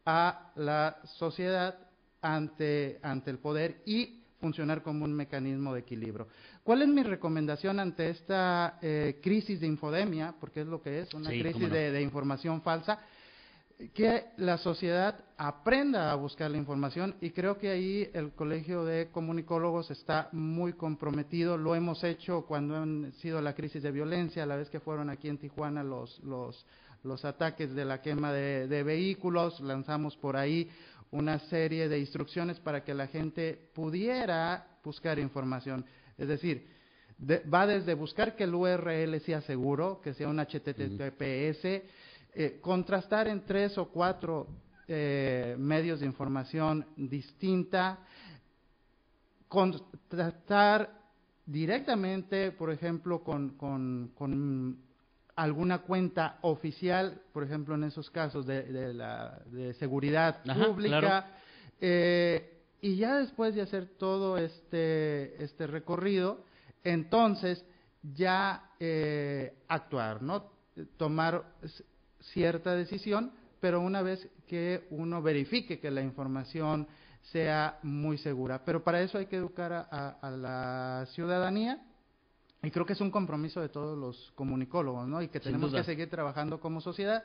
a 0.06 0.54
la 0.56 1.02
sociedad 1.18 1.78
ante, 2.22 3.00
ante 3.04 3.30
el 3.30 3.40
poder 3.40 3.82
y 3.86 4.17
funcionar 4.39 4.84
como 4.84 5.06
un 5.06 5.13
mecanismo 5.13 5.74
de 5.74 5.82
equilibrio. 5.82 6.27
¿Cuál 6.63 6.82
es 6.84 6.88
mi 6.88 7.03
recomendación 7.03 7.79
ante 7.79 8.10
esta 8.10 8.77
eh, 8.82 9.20
crisis 9.22 9.60
de 9.60 9.67
infodemia? 9.67 10.36
Porque 10.39 10.62
es 10.62 10.67
lo 10.67 10.82
que 10.82 11.00
es, 11.00 11.13
una 11.13 11.29
crisis 11.29 11.70
de, 11.70 12.01
información 12.01 12.62
falsa 12.62 13.00
que 13.94 14.25
la 14.38 14.58
sociedad 14.58 15.24
aprenda 15.38 16.12
a 16.12 16.15
buscar 16.15 16.50
la 16.50 16.58
información 16.58 17.15
y 17.22 17.29
creo 17.29 17.60
que 17.60 17.70
ahí 17.70 18.10
el 18.13 18.32
Colegio 18.32 18.84
de 18.84 19.12
Comunicólogos 19.12 19.91
está 19.91 20.29
muy 20.32 20.74
comprometido. 20.74 21.58
Lo 21.58 21.75
hemos 21.75 22.03
hecho 22.03 22.46
cuando 22.48 22.75
han 22.75 23.13
sido 23.13 23.39
la 23.39 23.53
crisis 23.53 23.84
de 23.84 23.91
violencia, 23.91 24.44
a 24.44 24.48
la 24.48 24.56
vez 24.56 24.70
que 24.70 24.79
fueron 24.79 25.12
aquí 25.12 25.29
en 25.29 25.38
Tijuana 25.38 25.84
los, 25.84 26.20
los, 26.24 26.65
los 27.03 27.24
ataques 27.25 27.74
de 27.74 27.86
la 27.86 28.01
quema 28.01 28.32
de, 28.34 28.84
vehículos, 28.84 29.60
lanzamos 29.62 30.15
por 30.17 30.38
ahí 30.38 30.70
una 31.12 31.40
serie 31.40 31.88
de 31.90 32.00
instrucciones 32.00 32.60
para 32.60 32.84
que 32.84 32.94
la 32.94 33.08
gente 33.08 33.70
pudiera 33.74 34.80
buscar 34.84 35.20
información. 35.20 35.86
Es 36.18 36.28
decir, 36.28 36.68
va 37.22 37.68
desde 37.68 37.94
buscar 37.94 38.36
que 38.36 38.44
el 38.44 38.54
URL 38.54 39.20
sea 39.22 39.42
seguro, 39.42 40.02
que 40.02 40.14
sea 40.14 40.28
un 40.28 40.40
HTTPS, 40.40 41.66
eh, 42.34 42.60
contrastar 42.62 43.28
en 43.28 43.46
tres 43.46 43.78
o 43.78 43.90
cuatro 43.90 44.48
eh, 44.88 45.56
medios 45.58 46.00
de 46.00 46.06
información 46.06 46.86
distinta, 46.96 48.00
contrastar 49.48 50.98
directamente, 51.46 52.52
por 52.52 52.72
ejemplo, 52.72 53.24
con, 53.24 54.80
alguna 55.38 55.79
cuenta 55.79 56.39
oficial, 56.41 57.22
por 57.32 57.44
ejemplo, 57.44 57.75
en 57.75 57.86
esos 57.86 58.10
casos 58.10 58.46
de, 58.46 58.94
la, 58.94 59.39
de 59.46 59.74
seguridad 59.75 60.44
pública, 60.44 61.32
eh, 61.79 62.63
y 62.82 62.98
ya 62.98 63.20
después 63.20 63.56
de 63.56 63.62
hacer 63.62 63.88
todo 63.98 64.38
este, 64.38 65.41
este 65.41 65.67
recorrido, 65.67 66.44
entonces 66.84 67.63
ya 68.01 68.72
actuar, 69.67 70.22
¿no? 70.22 70.51
Tomar 70.98 71.44
cierta 72.20 72.75
decisión, 72.75 73.32
pero 73.60 73.82
una 73.82 74.01
vez 74.01 74.29
que 74.48 74.88
uno 74.91 75.22
verifique 75.22 75.79
que 75.79 75.91
la 75.91 76.01
información 76.01 76.88
sea 77.32 77.79
muy 77.84 78.17
segura. 78.17 78.63
Pero 78.63 78.84
para 78.84 79.01
eso 79.01 79.17
hay 79.17 79.25
que 79.25 79.36
educar 79.36 79.74
a, 79.74 80.32
la 80.32 81.06
ciudadanía 81.13 81.82
y 82.64 82.72
creo 82.72 82.86
que 82.86 82.94
es 82.94 83.02
un 83.02 83.12
compromiso 83.12 83.62
de 83.62 83.70
todos 83.70 83.98
los 83.98 84.32
comunicólogos, 84.36 85.08
¿no? 85.08 85.22
Y 85.22 85.28
que 85.28 85.40
tenemos 85.40 85.74
que 85.74 85.84
seguir 85.84 86.10
trabajando 86.10 86.60
como 86.60 86.82
sociedad 86.82 87.24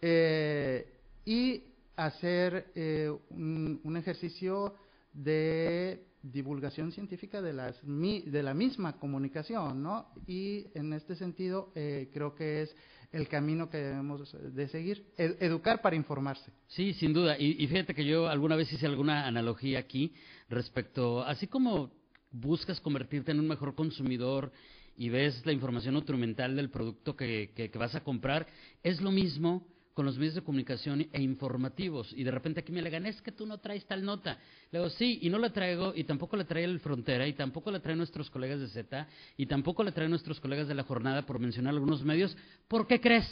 eh, 0.00 0.86
y 1.24 1.64
hacer 1.96 2.70
eh, 2.74 3.12
un, 3.30 3.96
ejercicio 3.96 4.74
de 5.12 6.06
divulgación 6.22 6.92
científica 6.92 7.42
de, 7.42 7.52
las, 7.52 7.80
de 7.84 8.42
la 8.42 8.54
misma 8.54 8.96
comunicación, 8.98 9.82
¿no? 9.82 10.06
Y 10.26 10.66
en 10.74 10.92
este 10.92 11.16
sentido 11.16 11.72
eh, 11.74 12.08
creo 12.12 12.34
que 12.34 12.62
es 12.62 12.76
el 13.12 13.26
camino 13.26 13.68
que 13.68 13.78
debemos 13.78 14.36
de 14.40 14.68
seguir, 14.68 15.04
educar 15.16 15.82
para 15.82 15.96
informarse. 15.96 16.52
Sí, 16.68 16.94
sin 16.94 17.12
duda. 17.12 17.36
Y, 17.36 17.66
fíjate 17.66 17.92
que 17.92 18.04
yo 18.04 18.28
alguna 18.28 18.54
vez 18.54 18.72
hice 18.72 18.86
alguna 18.86 19.26
analogía 19.26 19.80
aquí 19.80 20.14
respecto, 20.48 21.22
así 21.24 21.48
como 21.48 21.90
buscas 22.30 22.80
convertirte 22.80 23.32
en 23.32 23.40
un 23.40 23.48
mejor 23.48 23.74
consumidor 23.74 24.52
y 24.96 25.08
ves 25.08 25.44
la 25.46 25.52
información 25.52 25.94
nutrimental 25.94 26.56
del 26.56 26.70
producto 26.70 27.16
que, 27.16 27.52
que 27.54 27.78
vas 27.78 27.94
a 27.94 28.04
comprar, 28.04 28.46
es 28.82 29.00
lo 29.00 29.10
mismo 29.10 29.66
con 29.94 30.06
los 30.06 30.16
medios 30.16 30.34
de 30.34 30.42
comunicación 30.42 31.08
e 31.12 31.20
informativos 31.20 32.12
y 32.16 32.24
de 32.24 32.30
repente 32.30 32.60
aquí 32.60 32.72
me 32.72 32.80
le 32.80 33.08
es 33.08 33.20
que 33.20 33.32
tú 33.32 33.44
no 33.44 33.58
traes 33.58 33.84
tal 33.86 34.04
nota. 34.04 34.38
Le 34.70 34.78
digo, 34.78 34.90
sí, 34.90 35.18
y 35.22 35.28
no 35.28 35.38
la 35.38 35.52
traigo 35.52 35.92
y 35.94 36.04
tampoco 36.04 36.36
la 36.36 36.44
trae 36.44 36.64
el 36.64 36.80
Frontera 36.80 37.26
y 37.26 37.32
tampoco 37.32 37.70
la 37.70 37.80
traen 37.80 37.98
nuestros 37.98 38.30
colegas 38.30 38.60
de 38.60 38.68
Z 38.68 39.06
y 39.36 39.46
tampoco 39.46 39.82
la 39.82 39.92
traen 39.92 40.10
nuestros 40.10 40.40
colegas 40.40 40.68
de 40.68 40.74
la 40.74 40.84
jornada 40.84 41.26
por 41.26 41.38
mencionar 41.38 41.74
algunos 41.74 42.04
medios. 42.04 42.36
¿Por 42.68 42.86
qué 42.86 43.00
crees? 43.00 43.26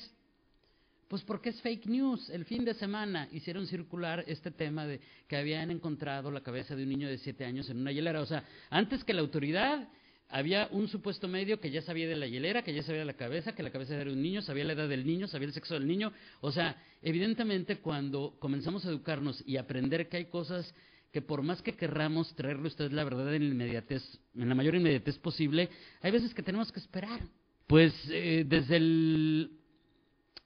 Pues 1.09 1.23
porque 1.23 1.49
es 1.49 1.61
fake 1.63 1.87
news. 1.87 2.29
El 2.29 2.45
fin 2.45 2.67
de 2.67 2.75
semana 2.75 3.29
hicieron 3.33 3.67
circular 3.67 4.25
este 4.27 4.51
tema 4.51 4.87
de 4.87 5.01
que 5.27 5.37
habían 5.37 5.71
encontrado 5.71 6.31
la 6.31 6.43
cabeza 6.43 6.77
de 6.77 6.83
un 6.83 6.91
niño 6.91 7.09
de 7.09 7.17
siete 7.17 7.47
años 7.47 7.71
en 7.71 7.79
una 7.79 7.93
hielera. 7.93 8.21
O 8.21 8.27
sea, 8.27 8.45
antes 8.69 9.05
que 9.05 9.15
la 9.15 9.23
autoridad 9.23 9.89
había 10.29 10.69
un 10.71 10.89
supuesto 10.89 11.27
medio 11.27 11.59
que 11.61 11.71
ya 11.71 11.81
sabía 11.81 12.07
de 12.07 12.17
la 12.17 12.27
hielera, 12.27 12.63
que 12.63 12.75
ya 12.75 12.83
sabía 12.83 13.01
de 13.01 13.07
la 13.07 13.15
cabeza, 13.15 13.55
que 13.55 13.63
la 13.63 13.71
cabeza 13.71 13.97
era 13.97 14.13
un 14.13 14.21
niño, 14.21 14.43
sabía 14.43 14.65
la 14.65 14.75
edad 14.75 14.87
del 14.87 15.07
niño, 15.07 15.27
sabía 15.29 15.49
el 15.49 15.55
sexo 15.55 15.73
del 15.75 15.87
niño. 15.87 16.13
O 16.43 16.53
sea, 16.53 16.77
evidentemente 17.01 17.79
cuando 17.79 18.37
comenzamos 18.39 18.85
a 18.85 18.91
educarnos 18.91 19.43
y 19.47 19.57
aprender 19.57 20.11
que 20.11 20.19
hay 20.19 20.25
cosas 20.27 20.75
que 21.11 21.23
por 21.23 21.41
más 21.41 21.63
que 21.63 21.73
querramos 21.73 22.35
traerle 22.35 22.69
usted 22.69 22.93
la 22.93 23.05
verdad 23.05 23.35
en, 23.35 23.45
inmediatez, 23.45 24.03
en 24.35 24.51
la 24.51 24.55
mayor 24.55 24.75
inmediatez 24.75 25.19
posible, 25.19 25.71
hay 26.03 26.11
veces 26.11 26.35
que 26.35 26.43
tenemos 26.43 26.71
que 26.71 26.81
esperar. 26.81 27.21
Pues 27.67 27.95
eh, 28.11 28.45
desde 28.47 28.77
el 28.77 29.58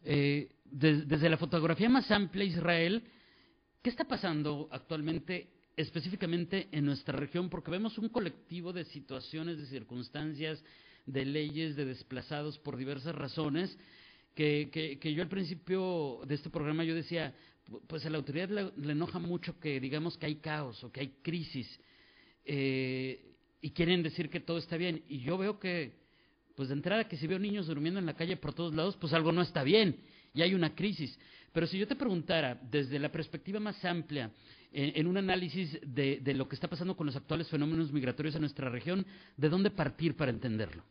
eh, 0.05 0.49
desde 0.65 1.29
la 1.29 1.37
fotografía 1.37 1.89
más 1.89 2.11
amplia 2.11 2.45
Israel, 2.45 3.03
¿qué 3.83 3.91
está 3.91 4.05
pasando 4.05 4.69
actualmente 4.71 5.49
específicamente 5.77 6.69
en 6.73 6.85
nuestra 6.85 7.19
región, 7.19 7.49
porque 7.49 7.71
vemos 7.71 7.99
un 7.99 8.09
colectivo 8.09 8.73
de 8.73 8.85
situaciones, 8.87 9.59
de 9.59 9.67
circunstancias, 9.67 10.63
de 11.07 11.25
leyes, 11.25 11.77
de 11.77 11.85
desplazados 11.85 12.59
por 12.59 12.77
diversas 12.77 13.15
razones, 13.15 13.77
que, 14.35 14.99
que, 15.01 15.15
yo 15.15 15.23
al 15.23 15.29
principio 15.29 16.21
de 16.27 16.35
este 16.35 16.51
programa 16.51 16.85
yo 16.85 16.95
decía, 16.95 17.35
pues 17.87 18.05
a 18.07 18.11
la 18.11 18.19
autoridad 18.19 18.49
le, 18.49 18.93
enoja 18.93 19.19
mucho 19.19 19.59
que 19.61 19.79
digamos 19.79 20.17
que 20.17 20.27
hay 20.27 20.37
caos 20.37 20.83
o 20.85 20.91
que 20.91 21.01
hay 21.01 21.09
crisis. 21.23 21.81
eh, 22.45 23.29
y 23.65 23.71
quieren 23.71 24.03
decir 24.03 24.29
que 24.29 24.41
todo 24.41 24.59
está 24.59 24.77
bien. 24.77 25.05
Y 25.09 25.21
yo 25.21 25.39
veo 25.39 25.59
que, 25.61 26.02
pues 26.57 26.69
de 26.69 26.75
entrada, 26.75 27.09
que 27.09 27.17
si 27.17 27.27
veo 27.27 27.39
niños 27.39 27.67
durmiendo 27.67 28.01
en 28.01 28.07
la 28.07 28.15
calle 28.15 28.37
por 28.37 28.55
todos 28.55 28.75
lados, 28.75 28.97
pues 28.97 29.13
algo 29.13 29.33
no 29.33 29.43
está 29.43 29.63
bien 29.63 29.97
y 30.35 30.43
hay 30.43 30.55
una 30.55 30.75
crisis. 30.75 31.19
Pero 31.53 31.67
si 31.67 31.79
yo 31.79 31.87
te 31.87 31.97
preguntara, 31.97 32.59
desde 32.71 32.99
la 32.99 33.13
perspectiva 33.13 33.61
más 33.61 33.85
amplia, 33.85 34.31
en, 34.73 35.07
un 35.07 35.19
análisis 35.19 35.79
de, 35.85 36.21
de, 36.23 36.35
lo 36.35 36.49
que 36.49 36.55
está 36.55 36.67
pasando 36.67 36.97
con 36.97 37.07
los 37.07 37.15
actuales 37.15 37.49
fenómenos 37.49 37.93
migratorios 37.93 38.35
en 38.35 38.41
nuestra 38.41 38.71
región, 38.71 39.05
¿de 39.37 39.49
dónde 39.51 39.71
partir 39.71 40.17
para 40.17 40.31
entenderlo? 40.31 40.83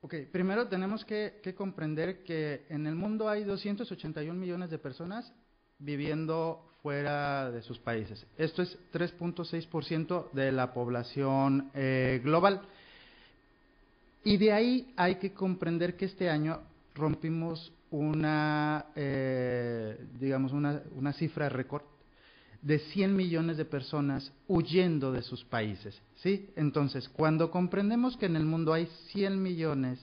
Ok, 0.00 0.14
primero 0.32 0.66
tenemos 0.66 1.04
que, 1.04 1.40
que 1.42 1.54
comprender 1.54 2.24
que 2.24 2.66
en 2.68 2.86
el 2.86 2.96
mundo 2.96 3.28
hay 3.28 3.44
281 3.44 4.38
millones 4.38 4.70
de 4.70 4.78
personas 4.78 5.32
viviendo 5.78 6.68
fuera 6.82 7.50
de 7.50 7.62
sus 7.62 7.78
países. 7.78 8.24
Esto 8.36 8.62
es 8.62 8.78
3.6% 8.92 10.30
de 10.32 10.52
la 10.52 10.72
población 10.72 11.70
eh, 11.74 12.20
global. 12.22 12.62
Y 14.24 14.36
de 14.36 14.52
ahí 14.52 14.92
hay 14.96 15.16
que 15.16 15.32
comprender 15.32 15.96
que 15.96 16.04
este 16.06 16.28
año 16.28 16.60
rompimos 16.94 17.72
una, 17.90 18.86
eh, 18.94 19.98
digamos, 20.18 20.52
una, 20.52 20.82
una 20.94 21.12
cifra 21.12 21.48
récord 21.48 21.82
de 22.62 22.78
100 22.78 23.14
millones 23.14 23.56
de 23.56 23.64
personas 23.64 24.32
huyendo 24.48 25.12
de 25.12 25.22
sus 25.22 25.44
países. 25.44 26.00
¿sí? 26.16 26.50
Entonces, 26.56 27.08
cuando 27.08 27.50
comprendemos 27.50 28.16
que 28.16 28.26
en 28.26 28.36
el 28.36 28.44
mundo 28.44 28.72
hay 28.72 28.86
100 29.12 29.40
millones 29.42 30.00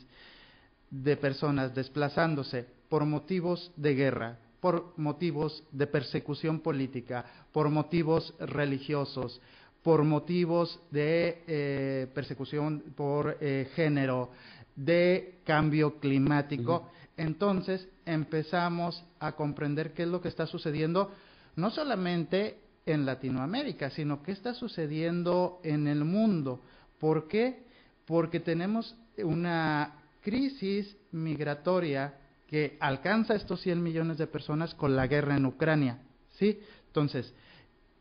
de 0.89 1.17
personas 1.17 1.75
desplazándose 1.75 2.65
por 2.89 3.05
motivos 3.05 3.71
de 3.75 3.95
guerra, 3.95 4.39
por 4.61 4.93
motivos 4.97 5.63
de 5.71 5.85
persecución 5.87 6.59
política, 6.59 7.25
por 7.51 7.69
motivos 7.69 8.33
religiosos, 8.39 9.41
por 9.85 10.03
motivos 10.03 10.79
de 10.89 11.43
eh, 11.45 12.07
persecución 12.15 12.95
por 12.95 13.37
eh, 13.39 13.69
género, 13.75 14.31
de 14.75 15.41
cambio 15.45 15.99
climático, 15.99 16.89
entonces 17.15 17.87
empezamos 18.03 19.05
a 19.19 19.33
comprender 19.33 19.93
qué 19.93 20.01
es 20.01 20.09
lo 20.09 20.21
que 20.21 20.29
está 20.29 20.47
sucediendo 20.47 21.11
no 21.55 21.69
solamente 21.69 22.57
en 22.87 23.05
Latinoamérica, 23.05 23.91
sino 23.91 24.23
qué 24.23 24.31
está 24.31 24.55
sucediendo 24.55 25.59
en 25.63 25.85
el 25.85 26.03
mundo. 26.03 26.61
¿Por 26.97 27.27
qué? 27.27 27.67
Porque 28.07 28.39
tenemos 28.39 28.95
una 29.19 30.01
crisis 30.21 30.97
migratoria 31.11 32.15
que 32.47 32.75
alcanza 32.79 33.35
estos 33.35 33.61
100 33.61 33.83
millones 33.83 34.17
de 34.17 34.25
personas 34.25 34.73
con 34.73 34.95
la 34.95 35.05
guerra 35.05 35.37
en 35.37 35.45
Ucrania. 35.45 35.99
¿sí? 36.31 36.59
Entonces, 36.87 37.31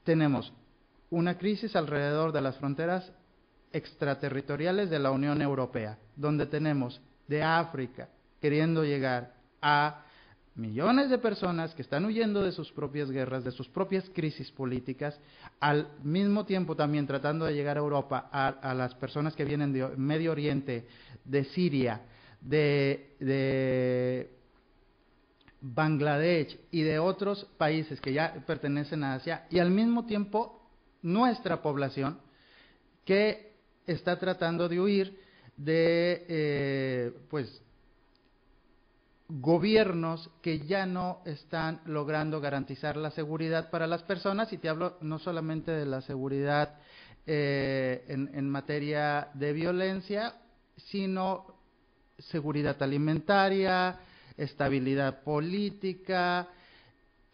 tenemos 0.02 0.50
una 1.14 1.38
crisis 1.38 1.76
alrededor 1.76 2.32
de 2.32 2.40
las 2.40 2.56
fronteras 2.56 3.12
extraterritoriales 3.72 4.90
de 4.90 4.98
la 4.98 5.12
Unión 5.12 5.40
Europea, 5.40 5.98
donde 6.16 6.46
tenemos 6.46 7.00
de 7.28 7.42
África 7.42 8.08
queriendo 8.40 8.84
llegar 8.84 9.32
a 9.62 10.02
millones 10.56 11.10
de 11.10 11.18
personas 11.18 11.74
que 11.74 11.82
están 11.82 12.04
huyendo 12.04 12.42
de 12.42 12.52
sus 12.52 12.70
propias 12.72 13.10
guerras, 13.10 13.44
de 13.44 13.52
sus 13.52 13.68
propias 13.68 14.08
crisis 14.10 14.50
políticas, 14.50 15.18
al 15.60 15.88
mismo 16.02 16.44
tiempo 16.44 16.76
también 16.76 17.06
tratando 17.06 17.44
de 17.44 17.54
llegar 17.54 17.76
a 17.76 17.80
Europa, 17.80 18.28
a, 18.30 18.74
las 18.74 18.94
personas 18.96 19.34
que 19.34 19.44
vienen 19.44 19.72
de 19.72 19.86
Medio 19.96 20.32
Oriente, 20.32 20.86
de 21.24 21.44
Siria, 21.44 22.02
de, 22.40 23.14
de 23.20 24.30
Bangladesh 25.60 26.58
y 26.70 26.82
de 26.82 26.98
otros 26.98 27.44
países 27.56 28.00
que 28.00 28.12
ya 28.12 28.34
pertenecen 28.46 29.04
a 29.04 29.14
Asia, 29.14 29.46
y 29.50 29.60
al 29.60 29.70
mismo 29.70 30.06
tiempo 30.06 30.63
nuestra 31.04 31.62
población 31.62 32.18
que 33.04 33.52
está 33.86 34.18
tratando 34.18 34.68
de 34.68 34.80
huir 34.80 35.20
de 35.56 36.24
eh, 36.28 37.12
pues 37.30 37.62
gobiernos 39.28 40.30
que 40.42 40.60
ya 40.60 40.86
no 40.86 41.20
están 41.24 41.80
logrando 41.86 42.40
garantizar 42.40 42.96
la 42.96 43.10
seguridad 43.10 43.70
para 43.70 43.86
las 43.86 44.02
personas, 44.02 44.52
y 44.52 44.58
te 44.58 44.68
hablo 44.68 44.98
no 45.00 45.18
solamente 45.18 45.70
de 45.70 45.86
la 45.86 46.00
seguridad 46.02 46.78
eh, 47.26 48.04
en, 48.08 48.48
materia 48.50 49.28
de 49.34 49.52
violencia, 49.52 50.34
sino 50.76 51.46
seguridad 52.18 52.82
alimentaria, 52.82 53.98
estabilidad 54.36 55.22
política, 55.22 56.48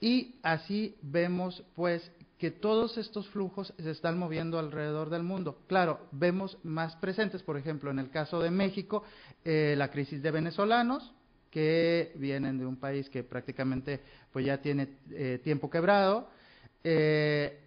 y 0.01 0.37
así 0.43 0.97
vemos 1.03 1.63
pues 1.75 2.11
que 2.41 2.51
todos 2.51 2.97
estos 2.97 3.29
flujos 3.29 3.75
se 3.79 3.91
están 3.91 4.19
moviendo 4.19 4.59
alrededor 4.59 5.11
del 5.11 5.23
mundo. 5.23 5.59
Claro, 5.67 6.09
vemos 6.11 6.57
más 6.63 6.97
presentes, 6.97 7.43
por 7.43 7.59
ejemplo, 7.59 7.91
en 7.91 7.99
el 7.99 8.09
caso 8.09 8.41
de 8.41 8.51
México, 8.51 9.05
eh, 9.45 9.75
la 9.77 9.91
crisis 9.91 10.23
de 10.23 10.31
venezolanos, 10.31 11.13
que 11.51 12.13
vienen 12.17 12.57
de 12.57 12.65
un 12.65 12.77
país 12.77 13.11
que 13.11 13.25
prácticamente 13.25 14.01
pues 14.33 14.47
ya 14.47 14.63
tiene 14.63 14.89
eh, 15.11 15.39
tiempo 15.45 15.69
quebrado. 15.69 16.31
Eh, 16.83 17.61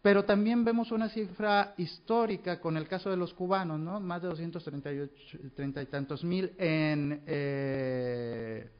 pero 0.00 0.24
también 0.24 0.64
vemos 0.64 0.92
una 0.92 1.08
cifra 1.08 1.74
histórica 1.76 2.60
con 2.60 2.76
el 2.76 2.86
caso 2.86 3.10
de 3.10 3.16
los 3.16 3.34
cubanos, 3.34 3.80
¿no? 3.80 3.98
Más 3.98 4.22
de 4.22 4.28
230 4.28 5.82
y 5.82 5.86
tantos 5.86 6.22
mil 6.22 6.52
en, 6.58 7.22
en 7.26 8.70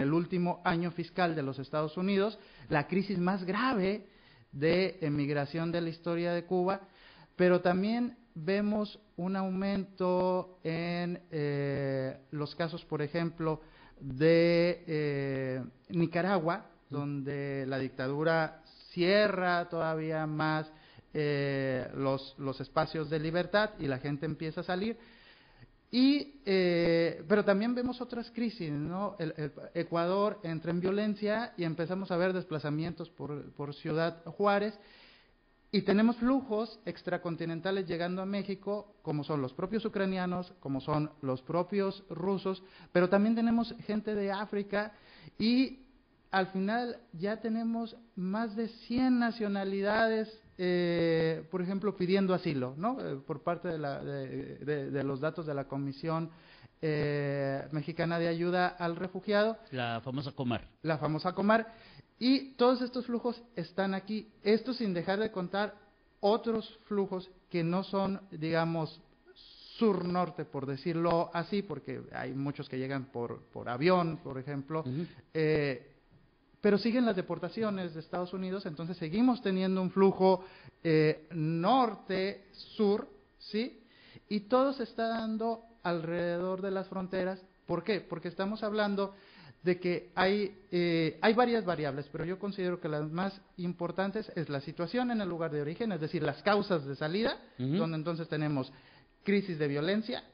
el 0.00 0.12
último 0.12 0.60
año 0.64 0.90
fiscal 0.90 1.36
de 1.36 1.42
los 1.42 1.60
Estados 1.60 1.96
Unidos, 1.96 2.40
la 2.68 2.88
crisis 2.88 3.18
más 3.18 3.44
grave 3.44 4.17
de 4.52 4.98
emigración 5.00 5.72
de 5.72 5.80
la 5.80 5.90
historia 5.90 6.32
de 6.32 6.44
Cuba, 6.44 6.80
pero 7.36 7.60
también 7.60 8.16
vemos 8.34 8.98
un 9.16 9.36
aumento 9.36 10.58
en 10.62 11.20
eh, 11.30 12.18
los 12.30 12.54
casos, 12.54 12.84
por 12.84 13.02
ejemplo, 13.02 13.60
de 14.00 14.84
eh, 14.86 15.64
Nicaragua, 15.88 16.66
donde 16.88 17.64
la 17.66 17.78
dictadura 17.78 18.62
cierra 18.90 19.68
todavía 19.68 20.26
más 20.26 20.70
eh, 21.12 21.88
los, 21.94 22.34
los, 22.38 22.60
espacios 22.60 23.10
de 23.10 23.18
libertad 23.18 23.70
y 23.78 23.86
la 23.86 23.98
gente 23.98 24.26
empieza 24.26 24.60
a 24.60 24.64
salir. 24.64 24.96
Y, 25.90 26.40
pero 26.44 27.44
también 27.44 27.74
vemos 27.74 28.00
otras 28.00 28.30
crisis, 28.30 28.70
¿no? 28.70 29.16
El, 29.18 29.52
Ecuador 29.74 30.38
entra 30.42 30.70
en 30.70 30.80
violencia 30.80 31.54
y 31.56 31.64
empezamos 31.64 32.10
a 32.10 32.16
ver 32.16 32.32
desplazamientos 32.32 33.08
por, 33.10 33.50
por 33.52 33.74
Ciudad 33.74 34.22
Juárez 34.24 34.78
y 35.70 35.82
tenemos 35.82 36.16
flujos 36.16 36.80
extracontinentales 36.86 37.86
llegando 37.86 38.22
a 38.22 38.26
México, 38.26 38.94
como 39.02 39.22
son 39.22 39.42
los 39.42 39.52
propios 39.52 39.84
ucranianos, 39.84 40.54
como 40.60 40.80
son 40.80 41.10
los 41.20 41.42
propios 41.42 42.04
rusos, 42.08 42.62
pero 42.90 43.10
también 43.10 43.34
tenemos 43.34 43.74
gente 43.86 44.14
de 44.14 44.32
África 44.32 44.92
y 45.38 45.80
al 46.30 46.46
final 46.48 46.98
ya 47.12 47.40
tenemos 47.40 47.96
más 48.16 48.56
de 48.56 48.68
100 48.68 49.18
nacionalidades, 49.18 50.40
eh, 50.58 51.46
por 51.50 51.62
ejemplo, 51.62 51.96
pidiendo 51.96 52.34
asilo, 52.34 52.74
¿no? 52.76 52.98
Eh, 53.00 53.16
por 53.24 53.42
parte 53.42 53.68
de, 53.68 54.90
de, 54.90 55.04
los 55.04 55.20
datos 55.20 55.46
de 55.46 55.54
la 55.54 55.68
Comisión 55.68 56.30
eh, 56.82 57.66
Mexicana 57.72 58.18
de 58.18 58.28
Ayuda 58.28 58.68
al 58.68 58.96
Refugiado. 58.96 59.56
La 59.70 60.00
famosa 60.00 60.32
Comar. 60.32 60.68
La 60.82 60.98
famosa 60.98 61.32
Comar. 61.32 61.74
Y 62.18 62.54
todos 62.54 62.82
estos 62.82 63.06
flujos 63.06 63.40
están 63.54 63.94
aquí. 63.94 64.32
Esto 64.42 64.74
sin 64.74 64.92
dejar 64.92 65.20
de 65.20 65.30
contar 65.30 65.74
otros 66.20 66.78
flujos 66.86 67.30
que 67.48 67.62
no 67.62 67.84
son, 67.84 68.20
digamos, 68.32 69.00
sur-norte, 69.78 70.44
por 70.44 70.66
decirlo 70.66 71.30
así, 71.32 71.62
porque 71.62 72.02
hay 72.12 72.32
muchos 72.32 72.68
que 72.68 72.78
llegan 72.78 73.06
por, 73.06 73.42
por 73.52 73.68
avión, 73.68 74.18
por 74.24 74.38
ejemplo, 74.38 74.84
eh, 75.32 75.87
pero 76.60 76.78
siguen 76.78 77.06
las 77.06 77.16
deportaciones 77.16 77.94
de 77.94 78.00
Estados 78.00 78.32
Unidos, 78.32 78.66
entonces 78.66 78.96
seguimos 78.96 79.42
teniendo 79.42 79.80
un 79.80 79.90
flujo 79.90 80.44
eh, 80.82 81.26
norte-sur, 81.30 83.08
¿sí? 83.38 83.80
Y 84.28 84.40
todo 84.40 84.72
se 84.72 84.82
está 84.82 85.08
dando 85.08 85.62
alrededor 85.82 86.60
de 86.60 86.70
las 86.70 86.88
fronteras. 86.88 87.40
¿Por 87.66 87.84
qué? 87.84 88.00
Porque 88.00 88.28
estamos 88.28 88.62
hablando 88.62 89.14
de 89.62 89.78
que 89.78 90.10
hay, 90.14 90.56
eh, 90.70 91.18
hay 91.20 91.34
varias 91.34 91.64
variables, 91.64 92.08
pero 92.10 92.24
yo 92.24 92.38
considero 92.38 92.80
que 92.80 92.88
las 92.88 93.10
más 93.10 93.40
importantes 93.56 94.30
es 94.34 94.48
la 94.48 94.60
situación 94.60 95.10
en 95.10 95.20
el 95.20 95.28
lugar 95.28 95.50
de 95.50 95.60
origen, 95.60 95.92
es 95.92 96.00
decir, 96.00 96.22
las 96.22 96.42
causas 96.42 96.84
de 96.84 96.94
salida, 96.96 97.38
donde 97.58 97.96
entonces 97.96 98.28
tenemos 98.28 98.72
crisis 99.24 99.58
de 99.58 99.68
violencia, 99.68 100.24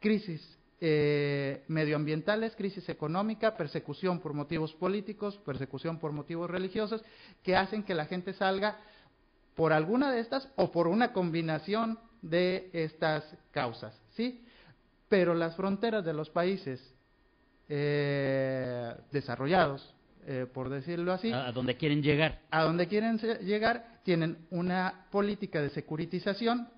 crisis 0.00 0.40
eh, 0.86 1.64
medioambientales, 1.68 2.54
crisis 2.56 2.86
económica, 2.90 3.56
persecución 3.56 4.20
por 4.20 4.34
motivos 4.34 4.74
políticos, 4.74 5.38
persecución 5.38 5.98
por 5.98 6.12
motivos 6.12 6.50
religiosos, 6.50 7.02
que 7.42 7.56
hacen 7.56 7.84
que 7.84 7.94
la 7.94 8.04
gente 8.04 8.34
salga 8.34 8.76
por 9.54 9.72
alguna 9.72 10.12
de 10.12 10.20
estas 10.20 10.46
o 10.56 10.70
por 10.70 10.86
una 10.86 11.14
combinación 11.14 11.98
de 12.20 12.68
estas 12.74 13.24
causas, 13.50 13.98
¿sí? 14.10 14.44
Pero 15.08 15.32
las 15.32 15.56
fronteras 15.56 16.04
de 16.04 16.12
los 16.12 16.28
países 16.28 16.94
eh, 17.70 18.94
desarrollados, 19.10 19.94
eh, 20.26 20.46
por 20.52 20.68
decirlo 20.68 21.14
así. 21.14 21.32
A, 21.32 21.50
donde 21.50 21.78
quieren 21.78 22.02
llegar. 22.02 22.40
A 22.50 22.62
donde 22.62 22.88
quieren 22.88 23.16
llegar, 23.16 24.00
tienen 24.02 24.36
una 24.50 25.06
política 25.10 25.62
de 25.62 25.70
securitización 25.70 26.68